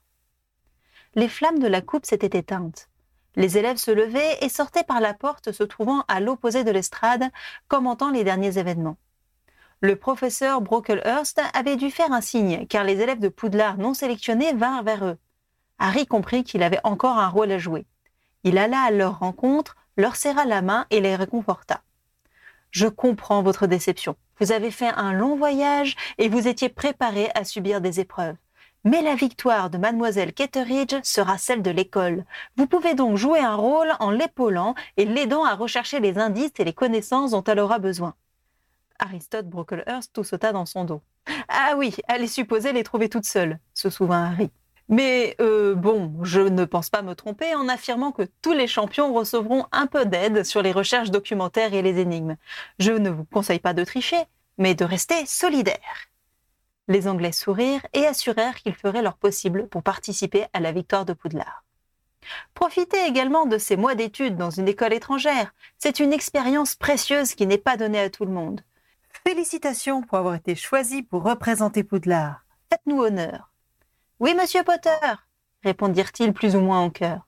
Les 1.15 1.29
flammes 1.29 1.59
de 1.59 1.67
la 1.67 1.81
coupe 1.81 2.05
s'étaient 2.05 2.37
éteintes. 2.37 2.89
Les 3.35 3.57
élèves 3.57 3.77
se 3.77 3.91
levaient 3.91 4.37
et 4.41 4.49
sortaient 4.49 4.83
par 4.83 5.01
la 5.01 5.15
porte 5.15 5.51
se 5.51 5.63
trouvant 5.63 6.03
à 6.07 6.19
l'opposé 6.19 6.63
de 6.63 6.71
l'estrade, 6.71 7.31
commentant 7.67 8.11
les 8.11 8.23
derniers 8.23 8.59
événements. 8.59 8.97
Le 9.81 9.95
professeur 9.95 10.61
Brocklehurst 10.61 11.41
avait 11.53 11.75
dû 11.75 11.91
faire 11.91 12.11
un 12.11 12.21
signe, 12.21 12.65
car 12.67 12.83
les 12.83 13.01
élèves 13.01 13.19
de 13.19 13.29
Poudlard 13.29 13.77
non 13.77 13.93
sélectionnés 13.93 14.53
vinrent 14.53 14.83
vers 14.83 15.05
eux. 15.05 15.17
Harry 15.79 16.07
comprit 16.07 16.43
qu'il 16.43 16.63
avait 16.63 16.79
encore 16.83 17.17
un 17.17 17.27
rôle 17.27 17.51
à 17.51 17.57
jouer. 17.57 17.85
Il 18.43 18.57
alla 18.57 18.81
à 18.81 18.91
leur 18.91 19.19
rencontre, 19.19 19.75
leur 19.97 20.15
serra 20.15 20.45
la 20.45 20.61
main 20.61 20.85
et 20.91 21.01
les 21.01 21.15
réconforta. 21.15 21.81
Je 22.71 22.87
comprends 22.87 23.41
votre 23.41 23.67
déception. 23.67 24.15
Vous 24.39 24.51
avez 24.51 24.71
fait 24.71 24.91
un 24.95 25.13
long 25.13 25.35
voyage 25.35 25.95
et 26.17 26.29
vous 26.29 26.47
étiez 26.47 26.69
préparé 26.69 27.29
à 27.35 27.43
subir 27.43 27.81
des 27.81 27.99
épreuves. 27.99 28.35
Mais 28.83 29.01
la 29.01 29.15
victoire 29.15 29.69
de 29.69 29.77
mademoiselle 29.77 30.33
Ketteridge 30.33 30.95
sera 31.03 31.37
celle 31.37 31.63
de 31.63 31.71
l'école. 31.71 32.23
Vous 32.55 32.67
pouvez 32.67 32.93
donc 32.93 33.17
jouer 33.17 33.39
un 33.39 33.55
rôle 33.55 33.91
en 33.99 34.11
l'épaulant 34.11 34.75
et 34.95 35.05
l'aidant 35.05 35.43
à 35.43 35.55
rechercher 35.55 35.99
les 35.99 36.17
indices 36.17 36.51
et 36.59 36.63
les 36.63 36.73
connaissances 36.73 37.31
dont 37.31 37.43
elle 37.43 37.59
aura 37.59 37.79
besoin. 37.79 38.13
Aristote 38.99 39.47
Brocklehurst 39.47 40.13
tout 40.13 40.23
sauta 40.23 40.51
dans 40.51 40.65
son 40.65 40.85
dos. 40.85 41.01
Ah 41.47 41.75
oui, 41.77 41.95
elle 42.07 42.23
est 42.23 42.27
supposée 42.27 42.73
les 42.73 42.83
trouver 42.83 43.09
toutes 43.09 43.25
seules, 43.25 43.59
se 43.73 43.89
souvint 43.89 44.25
Harry. 44.25 44.51
Mais 44.87 45.35
euh, 45.41 45.73
bon, 45.73 46.13
je 46.23 46.41
ne 46.41 46.63
pense 46.65 46.89
pas 46.89 47.01
me 47.01 47.15
tromper 47.15 47.55
en 47.55 47.67
affirmant 47.67 48.11
que 48.11 48.27
tous 48.41 48.53
les 48.53 48.67
champions 48.67 49.13
recevront 49.13 49.65
un 49.71 49.87
peu 49.87 50.05
d'aide 50.05 50.43
sur 50.43 50.61
les 50.61 50.71
recherches 50.71 51.09
documentaires 51.09 51.73
et 51.73 51.81
les 51.81 51.99
énigmes. 51.99 52.35
Je 52.77 52.91
ne 52.91 53.09
vous 53.09 53.25
conseille 53.25 53.59
pas 53.59 53.73
de 53.73 53.83
tricher, 53.83 54.21
mais 54.57 54.75
de 54.75 54.85
rester 54.85 55.25
solidaire. 55.25 56.09
Les 56.87 57.07
Anglais 57.07 57.31
sourirent 57.31 57.85
et 57.93 58.05
assurèrent 58.05 58.61
qu'ils 58.61 58.75
feraient 58.75 59.01
leur 59.01 59.17
possible 59.17 59.67
pour 59.69 59.81
participer 59.81 60.45
à 60.53 60.59
la 60.59 60.71
victoire 60.71 61.05
de 61.05 61.13
Poudlard. 61.13 61.63
Profitez 62.53 63.05
également 63.07 63.47
de 63.47 63.57
ces 63.57 63.77
mois 63.77 63.95
d'études 63.95 64.35
dans 64.35 64.51
une 64.51 64.67
école 64.67 64.93
étrangère. 64.93 65.53
C'est 65.79 65.99
une 65.99 66.13
expérience 66.13 66.75
précieuse 66.75 67.33
qui 67.33 67.47
n'est 67.47 67.57
pas 67.57 67.77
donnée 67.77 67.99
à 67.99 68.09
tout 68.09 68.25
le 68.25 68.31
monde. 68.31 68.61
Félicitations 69.23 70.01
pour 70.01 70.17
avoir 70.17 70.35
été 70.35 70.55
choisi 70.55 71.01
pour 71.01 71.23
représenter 71.23 71.83
Poudlard. 71.83 72.45
Faites-nous 72.69 73.01
honneur. 73.01 73.51
Oui, 74.19 74.35
monsieur 74.35 74.63
Potter, 74.63 74.89
répondirent-ils 75.63 76.33
plus 76.33 76.55
ou 76.55 76.59
moins 76.59 76.81
en 76.81 76.89
chœur. 76.89 77.27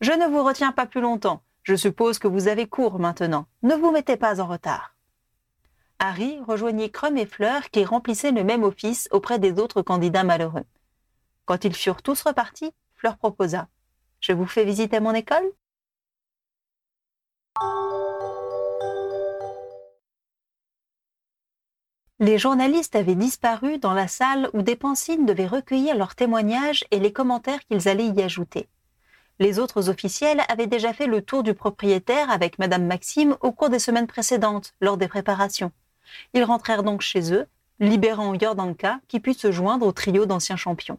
Je 0.00 0.12
ne 0.12 0.26
vous 0.26 0.42
retiens 0.44 0.72
pas 0.72 0.86
plus 0.86 1.00
longtemps. 1.00 1.42
Je 1.62 1.74
suppose 1.74 2.18
que 2.18 2.28
vous 2.28 2.48
avez 2.48 2.66
cours 2.66 2.98
maintenant. 2.98 3.46
Ne 3.62 3.74
vous 3.74 3.90
mettez 3.90 4.16
pas 4.16 4.40
en 4.40 4.46
retard. 4.46 4.94
Harry 5.98 6.38
rejoignit 6.46 6.92
Crum 6.92 7.16
et 7.16 7.26
Fleur 7.26 7.70
qui 7.70 7.84
remplissaient 7.84 8.32
le 8.32 8.44
même 8.44 8.62
office 8.62 9.08
auprès 9.10 9.38
des 9.38 9.58
autres 9.58 9.82
candidats 9.82 10.24
malheureux. 10.24 10.64
Quand 11.44 11.64
ils 11.64 11.74
furent 11.74 12.02
tous 12.02 12.22
repartis, 12.22 12.72
Fleur 12.94 13.16
proposa 13.16 13.68
Je 14.20 14.32
vous 14.32 14.46
fais 14.46 14.64
visiter 14.64 15.00
mon 15.00 15.12
école? 15.12 15.50
Les 22.18 22.38
journalistes 22.38 22.96
avaient 22.96 23.14
disparu 23.14 23.76
dans 23.76 23.92
la 23.92 24.08
salle 24.08 24.48
où 24.54 24.62
des 24.62 24.76
pensines 24.76 25.26
devaient 25.26 25.46
recueillir 25.46 25.94
leurs 25.94 26.14
témoignages 26.14 26.82
et 26.90 26.98
les 26.98 27.12
commentaires 27.12 27.60
qu'ils 27.66 27.88
allaient 27.88 28.08
y 28.08 28.22
ajouter. 28.22 28.68
Les 29.38 29.58
autres 29.58 29.90
officiels 29.90 30.42
avaient 30.48 30.66
déjà 30.66 30.94
fait 30.94 31.06
le 31.06 31.20
tour 31.20 31.42
du 31.42 31.52
propriétaire 31.52 32.30
avec 32.30 32.58
Madame 32.58 32.86
Maxime 32.86 33.36
au 33.42 33.52
cours 33.52 33.68
des 33.68 33.78
semaines 33.78 34.06
précédentes, 34.06 34.72
lors 34.80 34.96
des 34.96 35.08
préparations. 35.08 35.72
Ils 36.32 36.44
rentrèrent 36.44 36.84
donc 36.84 37.02
chez 37.02 37.34
eux, 37.34 37.46
libérant 37.80 38.32
Yordanka, 38.32 39.00
qui 39.08 39.20
put 39.20 39.34
se 39.34 39.52
joindre 39.52 39.86
au 39.86 39.92
trio 39.92 40.24
d'anciens 40.24 40.56
champions. 40.56 40.98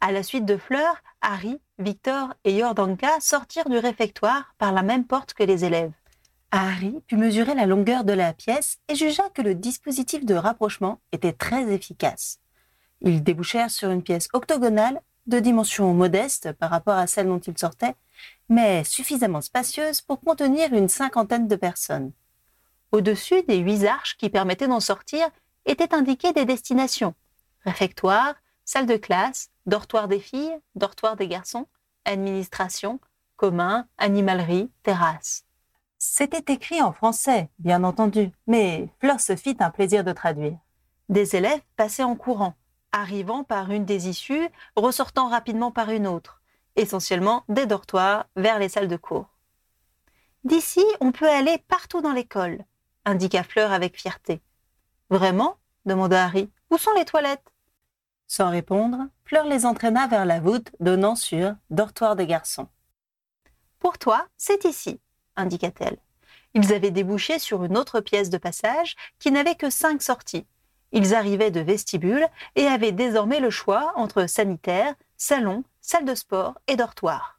À 0.00 0.12
la 0.12 0.22
suite 0.22 0.46
de 0.46 0.56
Fleur, 0.56 1.02
Harry, 1.20 1.60
Victor 1.78 2.32
et 2.44 2.54
Yordanka 2.54 3.20
sortirent 3.20 3.68
du 3.68 3.76
réfectoire 3.76 4.54
par 4.56 4.72
la 4.72 4.82
même 4.82 5.04
porte 5.04 5.34
que 5.34 5.44
les 5.44 5.66
élèves. 5.66 5.92
Harry 6.58 7.02
put 7.06 7.18
mesurer 7.18 7.54
la 7.54 7.66
longueur 7.66 8.02
de 8.02 8.14
la 8.14 8.32
pièce 8.32 8.78
et 8.88 8.94
jugea 8.94 9.28
que 9.34 9.42
le 9.42 9.54
dispositif 9.54 10.24
de 10.24 10.34
rapprochement 10.34 11.00
était 11.12 11.34
très 11.34 11.70
efficace. 11.70 12.40
Ils 13.02 13.22
débouchèrent 13.22 13.70
sur 13.70 13.90
une 13.90 14.02
pièce 14.02 14.28
octogonale 14.32 15.02
de 15.26 15.38
dimension 15.38 15.92
modeste 15.92 16.52
par 16.52 16.70
rapport 16.70 16.96
à 16.96 17.06
celle 17.06 17.26
dont 17.26 17.40
ils 17.40 17.58
sortaient, 17.58 17.94
mais 18.48 18.84
suffisamment 18.84 19.42
spacieuse 19.42 20.00
pour 20.00 20.20
contenir 20.22 20.72
une 20.72 20.88
cinquantaine 20.88 21.46
de 21.46 21.56
personnes. 21.56 22.12
Au-dessus 22.90 23.42
des 23.42 23.58
huit 23.58 23.84
arches 23.84 24.16
qui 24.16 24.30
permettaient 24.30 24.68
d'en 24.68 24.80
sortir 24.80 25.28
étaient 25.66 25.94
indiquées 25.94 26.32
des 26.32 26.46
destinations 26.46 27.14
réfectoire, 27.66 28.34
salle 28.64 28.86
de 28.86 28.96
classe, 28.96 29.50
dortoir 29.66 30.08
des 30.08 30.20
filles, 30.20 30.56
dortoir 30.74 31.16
des 31.16 31.28
garçons, 31.28 31.66
administration, 32.06 32.98
commun, 33.36 33.88
animalerie, 33.98 34.70
terrasse. 34.84 35.45
C'était 35.98 36.52
écrit 36.52 36.82
en 36.82 36.92
français, 36.92 37.48
bien 37.58 37.82
entendu, 37.82 38.30
mais 38.46 38.88
Fleur 39.00 39.20
se 39.20 39.34
fit 39.34 39.56
un 39.60 39.70
plaisir 39.70 40.04
de 40.04 40.12
traduire. 40.12 40.58
Des 41.08 41.36
élèves 41.36 41.62
passaient 41.76 42.02
en 42.02 42.16
courant, 42.16 42.54
arrivant 42.92 43.44
par 43.44 43.70
une 43.70 43.84
des 43.84 44.08
issues, 44.08 44.48
ressortant 44.74 45.28
rapidement 45.28 45.70
par 45.70 45.90
une 45.90 46.06
autre, 46.06 46.42
essentiellement 46.76 47.44
des 47.48 47.66
dortoirs 47.66 48.26
vers 48.36 48.58
les 48.58 48.68
salles 48.68 48.88
de 48.88 48.96
cours. 48.96 49.30
D'ici, 50.44 50.84
on 51.00 51.12
peut 51.12 51.28
aller 51.28 51.58
partout 51.66 52.02
dans 52.02 52.12
l'école, 52.12 52.64
indiqua 53.04 53.42
Fleur 53.42 53.72
avec 53.72 53.98
fierté. 53.98 54.42
Vraiment? 55.08 55.56
demanda 55.86 56.24
Harry. 56.24 56.50
Où 56.70 56.78
sont 56.78 56.92
les 56.94 57.04
toilettes? 57.04 57.52
Sans 58.26 58.50
répondre, 58.50 58.98
Fleur 59.24 59.46
les 59.46 59.64
entraîna 59.64 60.08
vers 60.08 60.26
la 60.26 60.40
voûte 60.40 60.72
donnant 60.80 61.14
sur 61.14 61.54
dortoir 61.70 62.16
des 62.16 62.26
garçons. 62.26 62.68
Pour 63.78 63.98
toi, 63.98 64.26
c'est 64.36 64.64
ici, 64.64 65.00
indiqua-t-elle. 65.36 65.98
Ils 66.54 66.72
avaient 66.72 66.90
débouché 66.90 67.38
sur 67.38 67.64
une 67.64 67.76
autre 67.76 68.00
pièce 68.00 68.30
de 68.30 68.38
passage 68.38 68.96
qui 69.18 69.30
n'avait 69.30 69.56
que 69.56 69.70
cinq 69.70 70.02
sorties. 70.02 70.46
Ils 70.92 71.14
arrivaient 71.14 71.50
de 71.50 71.60
vestibule 71.60 72.26
et 72.54 72.66
avaient 72.66 72.92
désormais 72.92 73.40
le 73.40 73.50
choix 73.50 73.92
entre 73.96 74.26
sanitaire, 74.26 74.94
salon, 75.16 75.64
salle 75.80 76.04
de 76.04 76.14
sport 76.14 76.54
et 76.66 76.76
dortoir. 76.76 77.38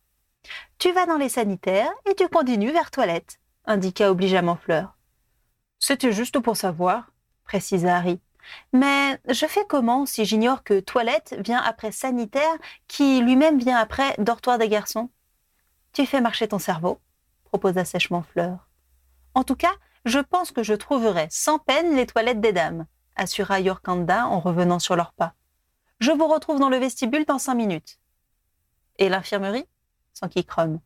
Tu 0.78 0.92
vas 0.92 1.06
dans 1.06 1.18
les 1.18 1.30
sanitaires 1.30 1.92
et 2.10 2.16
tu 2.16 2.28
continues 2.28 2.72
vers 2.72 2.92
toilette, 2.92 3.40
indiqua 3.66 4.12
obligeamment 4.12 4.56
Fleur. 4.56 4.96
C'était 5.80 6.12
juste 6.12 6.40
pour 6.40 6.58
savoir, 6.58 7.12
précisa 7.44 7.98
Harry. 7.98 8.20
Mais 8.74 9.20
je 9.28 9.46
fais 9.46 9.66
comment 9.68 10.06
si 10.06 10.26
j'ignore 10.26 10.64
que 10.64 10.80
toilette 10.80 11.36
vient 11.40 11.62
après 11.62 11.92
sanitaire, 11.92 12.58
qui 12.88 13.20
lui-même 13.22 13.60
vient 13.60 13.78
après 13.78 14.16
dortoir 14.20 14.58
des 14.58 14.70
garçons? 14.70 15.10
Tu 15.94 16.06
fais 16.06 16.22
marcher 16.22 16.48
ton 16.48 16.60
cerveau, 16.60 17.00
proposa 17.48 17.86
sèchement 17.86 18.24
Fleur. 18.24 18.68
En 19.34 19.44
tout 19.44 19.56
cas, 19.56 19.74
je 20.06 20.20
pense 20.20 20.52
que 20.52 20.64
je 20.64 20.74
trouverai 20.74 21.28
sans 21.30 21.60
peine 21.60 21.96
les 21.96 22.06
toilettes 22.06 22.42
des 22.42 22.54
dames, 22.54 22.86
assura 23.16 23.60
Yorkanda 23.60 24.28
en 24.28 24.40
revenant 24.40 24.80
sur 24.80 24.96
leurs 24.96 25.14
pas. 25.14 25.34
Je 26.00 26.12
vous 26.12 26.28
retrouve 26.28 26.60
dans 26.60 26.70
le 26.70 26.78
vestibule 26.78 27.26
dans 27.26 27.40
cinq 27.40 27.56
minutes. 27.56 28.00
Et 29.00 29.10
l'infirmerie? 29.10 29.66
S'enquit 30.14 30.46
Crum. 30.46 30.80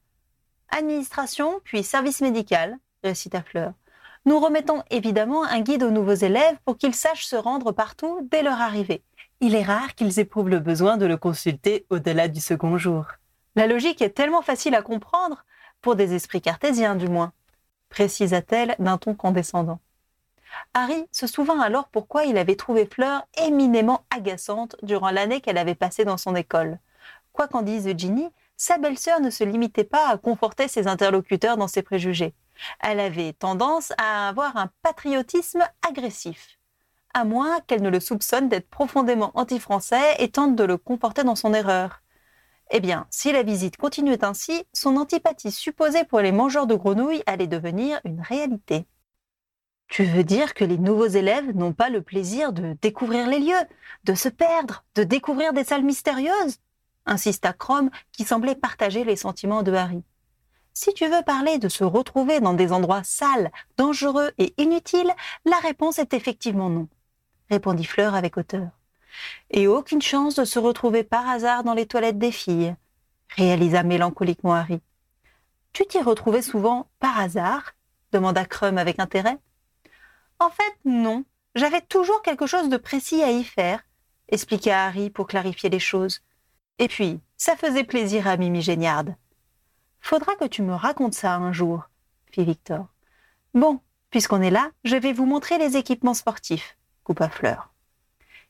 Administration, 0.70 1.60
puis 1.64 1.84
service 1.84 2.22
médical, 2.22 2.78
récita 3.04 3.42
Fleur. 3.42 3.74
Nous 4.26 4.40
remettons 4.40 4.84
évidemment 4.92 5.44
un 5.44 5.62
guide 5.62 5.84
aux 5.84 5.92
nouveaux 5.92 6.14
élèves 6.14 6.58
pour 6.64 6.78
qu'ils 6.78 6.96
sachent 6.96 7.26
se 7.26 7.36
rendre 7.36 7.72
partout 7.72 8.28
dès 8.32 8.44
leur 8.44 8.62
arrivée. 8.62 9.04
Il 9.40 9.56
est 9.56 9.64
rare 9.64 9.96
qu'ils 9.96 10.20
éprouvent 10.20 10.50
le 10.50 10.60
besoin 10.60 10.98
de 10.98 11.06
le 11.06 11.18
consulter 11.18 11.86
au-delà 11.90 12.28
du 12.28 12.40
second 12.40 12.78
jour. 12.78 13.06
La 13.56 13.68
logique 13.68 14.02
est 14.02 14.12
tellement 14.12 14.44
facile 14.44 14.76
à 14.76 14.82
comprendre 14.82 15.44
pour 15.82 15.96
des 15.96 16.14
esprits 16.14 16.42
cartésiens 16.42 16.96
du 16.96 17.08
moins, 17.08 17.34
précisa-t-elle 17.90 18.76
d'un 18.80 18.98
ton 18.98 19.14
condescendant. 19.14 19.80
Harry 20.74 21.06
se 21.12 21.28
souvint 21.28 21.60
alors 21.60 21.88
pourquoi 21.88 22.26
il 22.26 22.38
avait 22.38 22.56
trouvé 22.56 22.86
Fleur 22.86 23.24
éminemment 23.38 24.06
agaçante 24.10 24.76
durant 24.84 25.12
l'année 25.12 25.42
qu'elle 25.42 25.58
avait 25.58 25.76
passée 25.76 26.06
dans 26.06 26.18
son 26.18 26.36
école. 26.36 26.80
Quoi 27.34 27.48
qu'en 27.48 27.62
dise 27.62 27.90
Ginny, 27.98 28.30
sa 28.58 28.78
belle-sœur 28.78 29.20
ne 29.22 29.30
se 29.30 29.44
limitait 29.44 29.84
pas 29.84 30.10
à 30.10 30.18
conforter 30.18 30.68
ses 30.68 30.88
interlocuteurs 30.88 31.58
dans 31.58 31.68
ses 31.68 31.82
préjugés. 31.82 32.34
Elle 32.80 33.00
avait 33.00 33.34
tendance 33.34 33.92
à 33.98 34.30
avoir 34.30 34.56
un 34.58 34.70
patriotisme 34.84 35.64
agressif, 35.88 36.60
à 37.14 37.24
moins 37.24 37.60
qu'elle 37.62 37.82
ne 37.82 37.90
le 37.90 38.00
soupçonne 38.00 38.50
d'être 38.50 38.70
profondément 38.70 39.32
anti-français 39.34 40.16
et 40.20 40.30
tente 40.30 40.56
de 40.56 40.64
le 40.64 40.78
comporter 40.78 41.24
dans 41.24 41.36
son 41.36 41.54
erreur. 41.54 42.02
Eh 42.74 42.80
bien, 42.80 43.06
si 43.10 43.34
la 43.34 43.44
visite 43.44 43.76
continuait 43.76 44.24
ainsi, 44.24 44.64
son 44.72 44.96
antipathie 44.96 45.52
supposée 45.52 46.06
pour 46.06 46.22
les 46.22 46.32
mangeurs 46.32 46.68
de 46.68 46.76
grenouilles 46.76 47.22
allait 47.26 47.48
devenir 47.48 48.00
une 48.06 48.22
réalité. 48.22 48.86
Tu 49.90 50.06
veux 50.06 50.24
dire 50.24 50.54
que 50.54 50.64
les 50.64 50.78
nouveaux 50.78 51.08
élèves 51.08 51.54
n'ont 51.54 51.74
pas 51.74 51.90
le 51.90 52.02
plaisir 52.02 52.54
de 52.54 52.78
découvrir 52.82 53.28
les 53.28 53.40
lieux, 53.40 53.68
de 54.06 54.14
se 54.16 54.30
perdre, 54.30 54.86
de 54.96 55.04
découvrir 55.04 55.52
des 55.52 55.66
salles 55.66 55.84
mystérieuses? 55.84 56.60
insista 57.06 57.52
Chrome, 57.52 57.90
qui 58.14 58.24
semblait 58.24 58.56
partager 58.56 59.04
les 59.04 59.18
sentiments 59.18 59.64
de 59.64 59.74
Harry. 59.74 60.04
Si 60.74 60.94
tu 60.94 61.08
veux 61.08 61.24
parler 61.24 61.58
de 61.58 61.68
se 61.68 61.84
retrouver 61.84 62.40
dans 62.40 62.54
des 62.54 62.72
endroits 62.72 63.04
sales, 63.04 63.52
dangereux 63.76 64.32
et 64.38 64.54
inutiles, 64.58 65.12
la 65.44 65.58
réponse 65.58 66.00
est 66.00 66.14
effectivement 66.14 66.70
non, 66.70 66.88
répondit 67.50 67.84
Fleur 67.84 68.16
avec 68.16 68.38
hauteur. 68.38 68.70
Et 69.50 69.68
aucune 69.68 70.02
chance 70.02 70.36
de 70.36 70.46
se 70.46 70.60
retrouver 70.60 71.04
par 71.04 71.28
hasard 71.28 71.64
dans 71.64 71.74
les 71.74 71.86
toilettes 71.86 72.18
des 72.18 72.32
filles, 72.32 72.76
réalisa 73.30 73.84
mélancoliquement 73.84 74.54
Harry. 74.54 74.82
Tu 75.74 75.86
t'y 75.86 76.02
retrouvais 76.02 76.42
souvent 76.42 76.90
par 77.00 77.20
hasard 77.20 77.74
demanda 78.12 78.46
Crum 78.46 78.78
avec 78.78 79.00
intérêt. 79.00 79.38
En 80.40 80.50
fait, 80.50 80.78
non. 80.86 81.24
J'avais 81.56 81.82
toujours 81.82 82.22
quelque 82.22 82.48
chose 82.48 82.70
de 82.70 82.78
précis 82.78 83.22
à 83.24 83.32
y 83.32 83.44
faire, 83.44 83.82
expliqua 84.30 84.86
Harry 84.86 85.10
pour 85.10 85.28
clarifier 85.28 85.70
les 85.70 85.80
choses. 85.80 86.22
Et 86.80 86.88
puis, 86.88 87.20
ça 87.38 87.56
faisait 87.56 87.84
plaisir 87.84 88.28
à 88.28 88.38
Mimi 88.38 88.62
Géniarde. 88.62 89.16
Faudra 90.00 90.36
que 90.36 90.46
tu 90.46 90.62
me 90.62 90.74
racontes 90.74 91.14
ça 91.14 91.36
un 91.36 91.52
jour, 91.52 91.90
fit 92.32 92.46
Victor. 92.46 92.88
Bon, 93.54 93.82
puisqu'on 94.10 94.42
est 94.42 94.50
là, 94.50 94.72
je 94.84 94.96
vais 94.96 95.14
vous 95.14 95.26
montrer 95.26 95.58
les 95.58 95.76
équipements 95.78 96.14
sportifs, 96.14 96.78
coupa 97.04 97.30
Fleur. 97.30 97.71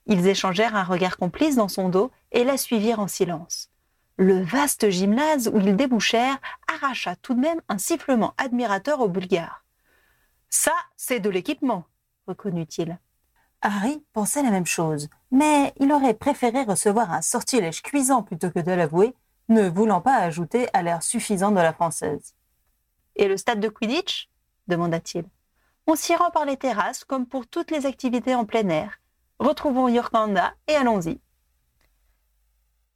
Ils 0.06 0.28
échangèrent 0.28 0.76
un 0.76 0.84
regard 0.84 1.18
complice 1.18 1.56
dans 1.56 1.68
son 1.68 1.90
dos 1.90 2.12
et 2.32 2.44
la 2.44 2.58
suivirent 2.58 3.00
en 3.00 3.08
silence. 3.08 3.70
Le 4.18 4.42
vaste 4.42 4.90
gymnase 4.90 5.50
où 5.54 5.60
ils 5.60 5.76
débouchèrent 5.76 6.40
arracha 6.68 7.16
tout 7.16 7.34
de 7.34 7.40
même 7.40 7.62
un 7.70 7.78
sifflement 7.78 8.34
admirateur 8.38 9.02
au 9.02 9.08
bulgare. 9.08 9.64
Ça, 10.50 10.74
c'est 10.98 11.20
de 11.20 11.30
l'équipement, 11.30 11.86
reconnut-il. 12.28 13.00
Harry 13.62 14.04
pensait 14.14 14.44
la 14.44 14.52
même 14.52 14.66
chose, 14.66 15.10
mais 15.32 15.74
il 15.80 15.92
aurait 15.92 16.16
préféré 16.16 16.64
recevoir 16.64 17.14
un 17.14 17.22
sortilège 17.22 17.82
cuisant 17.82 18.24
plutôt 18.24 18.50
que 18.50 18.60
de 18.60 18.72
l'avouer, 18.72 19.16
ne 19.50 19.70
voulant 19.70 20.02
pas 20.02 20.18
ajouter 20.18 20.68
à 20.74 20.82
l'air 20.82 21.04
suffisant 21.04 21.52
de 21.52 21.60
la 21.60 21.74
française. 21.74 22.36
Et 23.16 23.28
le 23.28 23.38
stade 23.38 23.60
de 23.60 23.70
Quidditch? 23.70 24.30
demanda-t-il. 24.68 25.26
On 25.88 25.96
s'y 25.96 26.16
rend 26.16 26.32
par 26.32 26.46
les 26.46 26.58
terrasses 26.58 27.04
comme 27.04 27.26
pour 27.26 27.48
toutes 27.48 27.72
les 27.72 27.86
activités 27.86 28.36
en 28.36 28.46
plein 28.46 28.68
air. 28.70 29.01
Retrouvons 29.42 29.88
Yorkanda 29.88 30.54
et 30.68 30.76
allons-y. 30.76 31.20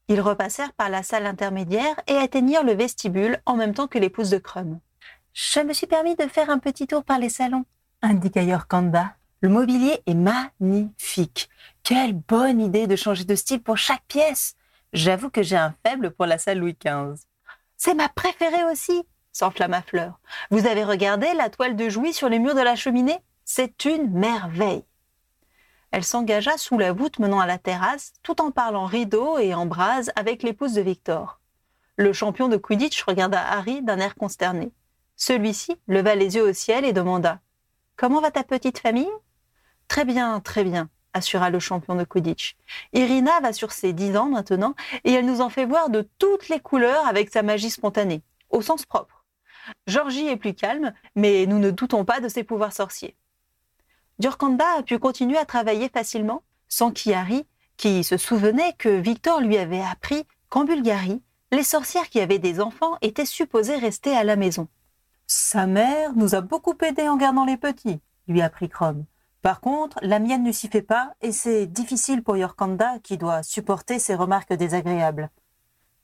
Ils 0.10 0.22
repassèrent 0.22 0.74
par 0.74 0.90
la 0.90 1.02
salle 1.02 1.26
intermédiaire 1.26 2.00
et 2.06 2.18
atteignirent 2.18 2.64
le 2.64 2.76
vestibule 2.76 3.42
en 3.48 3.56
même 3.56 3.74
temps 3.74 3.88
que 3.88 3.98
l'épouse 3.98 4.30
de 4.30 4.38
Crum. 4.38 4.80
Je 5.34 5.62
me 5.62 5.74
suis 5.74 5.88
permis 5.88 6.16
de 6.16 6.28
faire 6.28 6.52
un 6.52 6.60
petit 6.60 6.86
tour 6.86 7.04
par 7.04 7.18
les 7.18 7.30
salons, 7.30 7.66
indiqua 8.04 8.44
Yorkanda. 8.44 9.16
Le 9.42 9.50
mobilier 9.50 10.04
est 10.06 10.14
magnifique. 10.14 11.50
Quelle 11.82 12.14
bonne 12.14 12.62
idée 12.62 12.86
de 12.86 12.96
changer 12.96 13.26
de 13.26 13.34
style 13.34 13.64
pour 13.64 13.80
chaque 13.80 14.06
pièce. 14.08 14.54
J'avoue 14.94 15.32
que 15.32 15.42
j'ai 15.42 15.58
un 15.58 15.74
faible 15.84 16.12
pour 16.12 16.28
la 16.28 16.38
salle 16.38 16.60
Louis 16.60 16.78
XV. 16.80 17.26
C'est 17.76 17.96
ma 17.96 18.08
préférée 18.08 18.66
aussi, 18.72 19.02
s'enflamma 19.32 19.82
Fleur. 19.82 20.20
Vous 20.52 20.68
avez 20.68 20.84
regardé 20.84 21.26
la 21.34 21.50
toile 21.50 21.76
de 21.76 21.90
Jouy 21.90 22.14
sur 22.14 22.30
les 22.30 22.38
murs 22.38 22.54
de 22.54 22.62
la 22.62 22.76
cheminée? 22.76 23.18
C'est 23.46 23.86
une 23.86 24.12
merveille. 24.12 24.86
Elle 25.96 26.04
s'engagea 26.04 26.58
sous 26.58 26.78
la 26.78 26.92
voûte 26.92 27.20
menant 27.20 27.40
à 27.40 27.48
la 27.48 27.58
terrasse, 27.58 28.12
tout 28.22 28.42
en 28.42 28.52
parlant 28.52 28.84
rideau 28.84 29.38
et 29.38 29.54
en 29.54 29.66
brase 29.66 30.12
avec 30.18 30.44
l'épouse 30.44 30.74
de 30.74 30.82
Victor. 30.82 31.40
Le 31.96 32.12
champion 32.12 32.50
de 32.50 32.58
Quidditch 32.58 33.02
regarda 33.04 33.40
Harry 33.40 33.82
d'un 33.82 34.00
air 34.00 34.16
consterné. 34.16 34.74
Celui-ci 35.16 35.78
leva 35.88 36.16
les 36.16 36.36
yeux 36.36 36.50
au 36.50 36.52
ciel 36.52 36.84
et 36.84 36.92
demanda 36.92 37.40
Comment 37.96 38.20
va 38.20 38.30
ta 38.30 38.44
petite 38.44 38.80
famille 38.80 39.08
Très 39.88 40.04
bien, 40.04 40.42
très 40.42 40.66
bien, 40.66 40.90
assura 41.14 41.50
le 41.50 41.60
champion 41.60 41.96
de 41.96 42.04
Quidditch. 42.04 42.58
Irina 42.92 43.40
va 43.40 43.54
sur 43.54 43.72
ses 43.72 43.94
dix 43.94 44.18
ans 44.18 44.28
maintenant 44.28 44.76
et 45.06 45.14
elle 45.14 45.26
nous 45.26 45.40
en 45.40 45.50
fait 45.50 45.64
voir 45.64 45.90
de 45.90 46.06
toutes 46.20 46.50
les 46.50 46.60
couleurs 46.60 47.08
avec 47.08 47.30
sa 47.30 47.42
magie 47.42 47.70
spontanée, 47.70 48.22
au 48.50 48.62
sens 48.62 48.86
propre. 48.86 49.24
Georgie 49.88 50.28
est 50.28 50.36
plus 50.36 50.56
calme, 50.56 50.92
mais 51.16 51.46
nous 51.46 51.60
ne 51.60 51.72
doutons 51.72 52.04
pas 52.04 52.20
de 52.20 52.28
ses 52.28 52.44
pouvoirs 52.44 52.74
sorciers. 52.74 53.16
Durkanda 54.20 54.66
a 54.78 54.84
pu 54.84 54.98
continuer 54.98 55.38
à 55.38 55.46
travailler 55.46 55.90
facilement, 55.90 56.44
sans 56.68 56.92
qu'Iari, 56.92 57.46
qui 57.78 58.04
se 58.04 58.18
souvenait 58.18 58.74
que 58.78 58.90
Victor 58.90 59.42
lui 59.42 59.58
avait 59.58 59.82
appris 59.82 60.26
qu'en 60.50 60.64
Bulgarie, 60.64 61.22
les 61.52 61.64
sorcières 61.64 62.10
qui 62.10 62.20
avaient 62.20 62.40
des 62.40 62.62
enfants 62.62 62.98
étaient 63.02 63.26
supposées 63.26 63.76
rester 63.78 64.16
à 64.16 64.24
la 64.24 64.36
maison. 64.36 64.68
Sa 65.28 65.68
mère 65.68 66.14
nous 66.16 66.36
a 66.36 66.42
beaucoup 66.42 66.76
aidés 66.82 67.10
en 67.10 67.18
gardant 67.18 67.46
les 67.46 67.58
petits, 67.58 68.00
lui 68.28 68.42
apprit 68.42 68.70
Chrome. 68.70 69.06
Par 69.42 69.60
contre, 69.60 70.00
la 70.02 70.20
mienne 70.20 70.44
ne 70.44 70.52
s'y 70.52 70.70
fait 70.70 70.82
pas 70.82 71.14
et 71.22 71.32
c'est 71.32 71.68
difficile 71.68 72.24
pour 72.24 72.38
Yorkanda 72.38 73.00
qui 73.04 73.18
doit 73.18 73.44
supporter 73.44 74.00
ses 74.00 74.16
remarques 74.16 74.54
désagréables. 74.54 75.30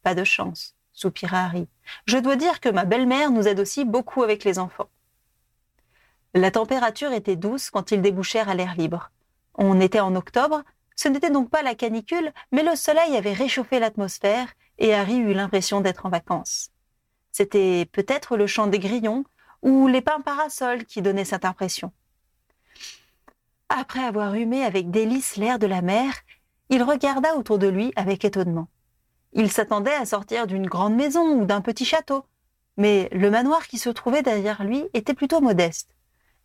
Pas 0.03 0.15
de 0.15 0.23
chance, 0.23 0.75
soupira 0.93 1.45
Harry. 1.45 1.67
Je 2.05 2.17
dois 2.17 2.35
dire 2.35 2.59
que 2.59 2.69
ma 2.69 2.85
belle-mère 2.85 3.31
nous 3.31 3.47
aide 3.47 3.59
aussi 3.59 3.85
beaucoup 3.85 4.21
avec 4.21 4.43
les 4.43 4.59
enfants. 4.59 4.89
La 6.33 6.49
température 6.51 7.11
était 7.11 7.35
douce 7.35 7.69
quand 7.69 7.91
ils 7.91 8.01
débouchèrent 8.01 8.47
à 8.47 8.55
l'air 8.55 8.75
libre. 8.75 9.11
On 9.55 9.81
était 9.81 9.99
en 9.99 10.15
octobre, 10.15 10.63
ce 10.95 11.09
n'était 11.09 11.29
donc 11.29 11.49
pas 11.49 11.61
la 11.61 11.75
canicule, 11.75 12.31
mais 12.51 12.63
le 12.63 12.75
soleil 12.75 13.17
avait 13.17 13.33
réchauffé 13.33 13.79
l'atmosphère 13.79 14.47
et 14.77 14.93
Harry 14.93 15.17
eut 15.17 15.33
l'impression 15.33 15.81
d'être 15.81 16.05
en 16.05 16.09
vacances. 16.09 16.69
C'était 17.31 17.85
peut-être 17.91 18.37
le 18.37 18.47
chant 18.47 18.67
des 18.67 18.79
grillons 18.79 19.25
ou 19.61 19.87
les 19.87 20.01
pins 20.01 20.21
parasols 20.21 20.85
qui 20.85 21.01
donnaient 21.01 21.25
cette 21.25 21.45
impression. 21.45 21.91
Après 23.67 24.03
avoir 24.03 24.33
humé 24.35 24.63
avec 24.63 24.89
délice 24.89 25.35
l'air 25.35 25.59
de 25.59 25.67
la 25.67 25.81
mer, 25.81 26.13
il 26.69 26.83
regarda 26.83 27.35
autour 27.35 27.57
de 27.57 27.67
lui 27.67 27.91
avec 27.95 28.23
étonnement. 28.23 28.67
Il 29.33 29.51
s'attendait 29.51 29.93
à 29.93 30.05
sortir 30.05 30.47
d'une 30.47 30.67
grande 30.67 30.95
maison 30.95 31.39
ou 31.39 31.45
d'un 31.45 31.61
petit 31.61 31.85
château, 31.85 32.25
mais 32.77 33.09
le 33.11 33.29
manoir 33.29 33.67
qui 33.67 33.77
se 33.77 33.89
trouvait 33.89 34.23
derrière 34.23 34.63
lui 34.63 34.85
était 34.93 35.13
plutôt 35.13 35.41
modeste. 35.41 35.89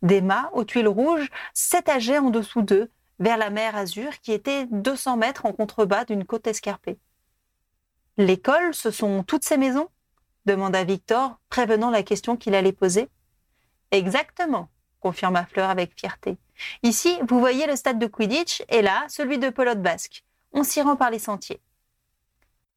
Des 0.01 0.21
mâts 0.21 0.49
aux 0.53 0.63
tuiles 0.63 0.87
rouges 0.87 1.29
s'étageaient 1.53 2.19
en 2.19 2.29
dessous 2.29 2.61
d'eux, 2.61 2.91
vers 3.19 3.37
la 3.37 3.49
mer 3.49 3.75
Azur 3.75 4.19
qui 4.21 4.31
était 4.31 4.67
200 4.67 5.17
mètres 5.17 5.45
en 5.45 5.53
contrebas 5.53 6.05
d'une 6.05 6.25
côte 6.25 6.47
escarpée. 6.47 6.99
L'école, 8.17 8.73
ce 8.73 8.91
sont 8.91 9.23
toutes 9.23 9.43
ces 9.43 9.57
maisons? 9.57 9.89
demanda 10.45 10.83
Victor, 10.83 11.39
prévenant 11.49 11.89
la 11.89 12.03
question 12.03 12.37
qu'il 12.37 12.55
allait 12.55 12.71
poser. 12.71 13.09
Exactement, 13.91 14.69
confirma 14.99 15.45
Fleur 15.45 15.69
avec 15.69 15.99
fierté. 15.99 16.37
Ici, 16.83 17.17
vous 17.27 17.39
voyez 17.39 17.67
le 17.67 17.75
stade 17.75 17.99
de 17.99 18.07
Quidditch 18.07 18.63
et 18.69 18.81
là, 18.81 19.05
celui 19.09 19.37
de 19.37 19.49
pelote 19.49 19.81
basque. 19.81 20.23
On 20.53 20.63
s'y 20.63 20.81
rend 20.81 20.95
par 20.95 21.11
les 21.11 21.19
sentiers. 21.19 21.61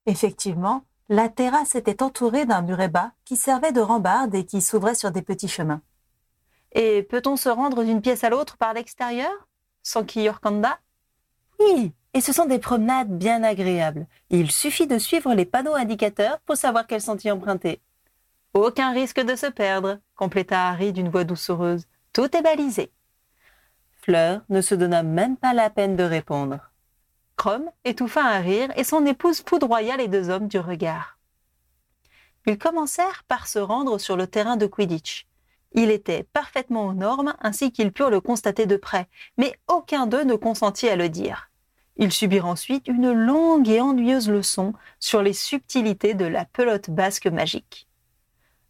Effectivement, 0.07 0.85
la 1.09 1.29
terrasse 1.29 1.75
était 1.75 2.03
entourée 2.03 2.45
d'un 2.45 2.63
muret 2.63 2.89
bas 2.89 3.13
qui 3.25 3.37
servait 3.37 3.73
de 3.73 3.81
rambarde 3.81 4.35
et 4.35 4.45
qui 4.45 4.61
s'ouvrait 4.61 4.95
sur 4.95 5.11
des 5.11 5.23
petits 5.23 5.49
chemins. 5.49 5.83
Et 6.73 7.03
peut-on 7.03 7.37
se 7.37 7.49
rendre 7.49 7.85
d'une 7.85 8.01
pièce 8.01 8.25
à 8.25 8.31
l'autre 8.31 8.57
par 8.57 8.75
l'extérieur 8.75 9.33
Sans 9.83 10.05
Yorkanda 10.15 10.79
Oui, 11.59 11.93
et 12.15 12.21
ce 12.21 12.33
sont 12.33 12.47
des 12.47 12.59
promenades 12.59 13.17
bien 13.17 13.43
agréables. 13.43 14.07
Il 14.31 14.51
suffit 14.51 14.87
de 14.87 14.99
suivre 14.99 15.35
les 15.35 15.45
panneaux 15.45 15.75
indicateurs 15.75 16.41
pour 16.41 16.57
savoir 16.57 16.87
quel 16.87 17.01
sentier 17.01 17.31
emprunter. 17.31 17.81
Aucun 18.55 18.93
risque 18.93 19.21
de 19.21 19.37
se 19.37 19.47
perdre, 19.47 20.01
compléta 20.17 20.69
Harry 20.69 20.93
d'une 20.93 21.09
voix 21.09 21.25
doucereuse. 21.25 21.87
Tout 22.13 22.37
est 22.37 22.43
balisé. 22.43 22.93
Fleur 24.03 24.43
ne 24.49 24.61
se 24.61 24.75
donna 24.75 25.03
même 25.03 25.37
pas 25.37 25.55
la 25.55 25.71
peine 25.71 25.95
de 25.95 26.03
répondre. 26.03 26.71
Chrome 27.37 27.71
étouffa 27.85 28.23
un 28.23 28.41
rire 28.41 28.71
et 28.77 28.85
son 28.85 29.07
épouse 29.07 29.43
foudroya 29.47 29.97
les 29.97 30.09
deux 30.09 30.31
hommes 30.31 30.49
du 30.49 30.59
regard. 30.59 31.19
Ils 32.47 32.59
commencèrent 32.59 33.25
par 33.29 33.47
se 33.47 33.59
rendre 33.59 33.99
sur 33.99 34.17
le 34.17 34.27
terrain 34.27 34.57
de 34.57 34.67
Quidditch. 34.67 35.27
Il 35.73 35.91
était 35.91 36.25
parfaitement 36.33 36.87
aux 36.87 36.95
normes 36.95 37.35
ainsi 37.41 37.71
qu'ils 37.71 37.93
purent 37.93 38.11
le 38.11 38.21
constater 38.21 38.67
de 38.67 38.77
près, 38.77 39.09
mais 39.39 39.59
aucun 39.69 40.07
d'eux 40.07 40.25
ne 40.25 40.35
consentit 40.35 40.89
à 40.89 40.97
le 40.97 41.09
dire. 41.09 41.51
Ils 41.97 42.13
subirent 42.13 42.47
ensuite 42.47 42.89
une 42.89 43.13
longue 43.13 43.69
et 43.69 43.81
ennuyeuse 43.81 44.29
leçon 44.29 44.73
sur 44.99 45.23
les 45.23 45.33
subtilités 45.33 46.15
de 46.15 46.25
la 46.25 46.45
pelote 46.45 46.91
basque 46.91 47.27
magique. 47.27 47.87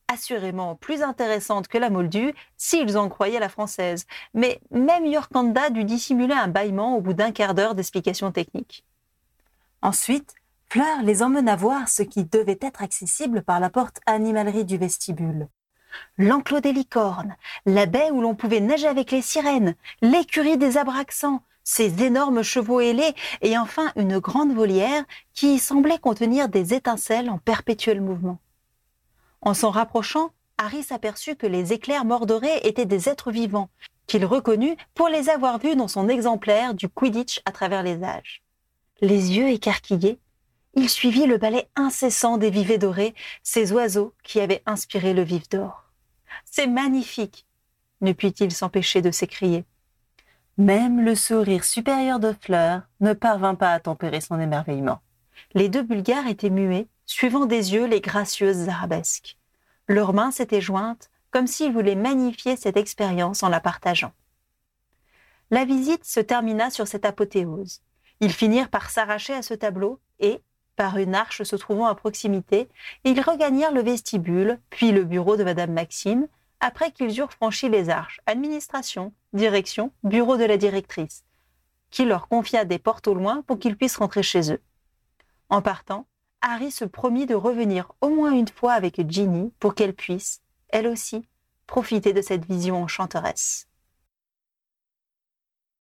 assurément 0.08 0.74
plus 0.74 1.02
intéressante 1.02 1.68
que 1.68 1.78
la 1.78 1.88
Moldue 1.88 2.34
s'ils 2.56 2.98
en 2.98 3.08
croyaient 3.08 3.38
la 3.38 3.48
française, 3.48 4.06
mais 4.34 4.60
même 4.72 5.06
Yorkanda 5.06 5.70
dut 5.70 5.84
dissimuler 5.84 6.34
un 6.34 6.48
bâillement 6.48 6.96
au 6.96 7.00
bout 7.00 7.14
d'un 7.14 7.30
quart 7.30 7.54
d'heure 7.54 7.76
d'explications 7.76 8.32
techniques. 8.32 8.84
Ensuite, 9.82 10.34
Fleur 10.72 11.02
les 11.02 11.24
emmena 11.24 11.56
voir 11.56 11.88
ce 11.88 12.04
qui 12.04 12.24
devait 12.24 12.58
être 12.60 12.80
accessible 12.80 13.42
par 13.42 13.58
la 13.58 13.70
porte 13.70 14.00
animalerie 14.06 14.64
du 14.64 14.78
vestibule. 14.78 15.48
L'enclos 16.18 16.60
des 16.60 16.72
licornes, 16.72 17.36
la 17.66 17.86
baie 17.86 18.10
où 18.10 18.20
l'on 18.20 18.34
pouvait 18.34 18.60
nager 18.60 18.86
avec 18.86 19.10
les 19.10 19.22
sirènes, 19.22 19.74
l'écurie 20.02 20.58
des 20.58 20.76
abraxans, 20.76 21.42
ces 21.64 22.02
énormes 22.02 22.42
chevaux 22.42 22.80
ailés 22.80 23.14
et 23.42 23.56
enfin 23.56 23.92
une 23.96 24.18
grande 24.18 24.52
volière 24.52 25.04
qui 25.34 25.58
semblait 25.58 25.98
contenir 25.98 26.48
des 26.48 26.74
étincelles 26.74 27.30
en 27.30 27.38
perpétuel 27.38 28.00
mouvement. 28.00 28.38
En 29.40 29.54
s'en 29.54 29.70
rapprochant, 29.70 30.30
Harry 30.58 30.82
s'aperçut 30.82 31.36
que 31.36 31.46
les 31.46 31.72
éclairs 31.72 32.04
mordorés 32.04 32.60
étaient 32.64 32.86
des 32.86 33.08
êtres 33.08 33.30
vivants, 33.30 33.70
qu'il 34.06 34.26
reconnut 34.26 34.76
pour 34.94 35.08
les 35.08 35.30
avoir 35.30 35.58
vus 35.58 35.76
dans 35.76 35.88
son 35.88 36.08
exemplaire 36.08 36.74
du 36.74 36.88
Quidditch 36.88 37.40
à 37.44 37.52
travers 37.52 37.82
les 37.82 38.02
âges. 38.02 38.42
Les 39.00 39.36
yeux 39.36 39.48
écarquillés, 39.48 40.18
il 40.74 40.88
suivit 40.88 41.26
le 41.26 41.38
balai 41.38 41.68
incessant 41.76 42.38
des 42.38 42.50
vivets 42.50 42.78
dorés, 42.78 43.14
ces 43.42 43.72
oiseaux 43.72 44.14
qui 44.22 44.40
avaient 44.40 44.62
inspiré 44.66 45.14
le 45.14 45.22
vif 45.22 45.48
d'or. 45.48 45.84
C'est 46.44 46.66
magnifique 46.66 47.46
ne 48.00 48.12
put-il 48.12 48.52
s'empêcher 48.52 49.02
de 49.02 49.10
s'écrier. 49.10 49.64
Même 50.56 51.04
le 51.04 51.14
sourire 51.14 51.64
supérieur 51.64 52.18
de 52.18 52.34
Fleur 52.40 52.82
ne 53.00 53.12
parvint 53.12 53.54
pas 53.54 53.72
à 53.72 53.80
tempérer 53.80 54.20
son 54.20 54.40
émerveillement. 54.40 55.00
Les 55.54 55.68
deux 55.68 55.82
Bulgares 55.82 56.26
étaient 56.26 56.50
muets, 56.50 56.88
suivant 57.06 57.46
des 57.46 57.72
yeux 57.72 57.86
les 57.86 58.00
gracieuses 58.00 58.68
arabesques. 58.68 59.36
Leurs 59.88 60.12
mains 60.12 60.30
s'étaient 60.30 60.60
jointes, 60.60 61.10
comme 61.30 61.46
s'ils 61.46 61.72
voulaient 61.72 61.94
magnifier 61.94 62.56
cette 62.56 62.76
expérience 62.76 63.42
en 63.42 63.48
la 63.48 63.60
partageant. 63.60 64.12
La 65.50 65.64
visite 65.64 66.04
se 66.04 66.20
termina 66.20 66.70
sur 66.70 66.86
cette 66.86 67.04
apothéose. 67.04 67.82
Ils 68.20 68.32
finirent 68.32 68.68
par 68.68 68.90
s'arracher 68.90 69.34
à 69.34 69.42
ce 69.42 69.54
tableau 69.54 70.00
et, 70.20 70.40
par 70.80 70.96
une 70.96 71.14
arche 71.14 71.42
se 71.42 71.56
trouvant 71.56 71.88
à 71.88 71.94
proximité, 71.94 72.66
ils 73.04 73.20
regagnèrent 73.20 73.70
le 73.70 73.82
vestibule, 73.82 74.58
puis 74.70 74.92
le 74.92 75.04
bureau 75.04 75.36
de 75.36 75.44
Madame 75.44 75.74
Maxime, 75.74 76.26
après 76.58 76.90
qu'ils 76.90 77.18
eurent 77.18 77.34
franchi 77.34 77.68
les 77.68 77.90
arches, 77.90 78.22
administration, 78.24 79.12
direction, 79.34 79.92
bureau 80.04 80.38
de 80.38 80.44
la 80.44 80.56
directrice, 80.56 81.22
qui 81.90 82.06
leur 82.06 82.28
confia 82.28 82.64
des 82.64 82.78
portes 82.78 83.08
au 83.08 83.12
loin 83.12 83.42
pour 83.46 83.58
qu'ils 83.58 83.76
puissent 83.76 83.98
rentrer 83.98 84.22
chez 84.22 84.54
eux. 84.54 84.62
En 85.50 85.60
partant, 85.60 86.06
Harry 86.40 86.70
se 86.70 86.86
promit 86.86 87.26
de 87.26 87.34
revenir 87.34 87.92
au 88.00 88.08
moins 88.08 88.32
une 88.32 88.48
fois 88.48 88.72
avec 88.72 89.06
Ginny 89.06 89.52
pour 89.60 89.74
qu'elle 89.74 89.92
puisse, 89.92 90.40
elle 90.70 90.86
aussi, 90.86 91.28
profiter 91.66 92.14
de 92.14 92.22
cette 92.22 92.46
vision 92.46 92.82
enchanteresse. 92.82 93.68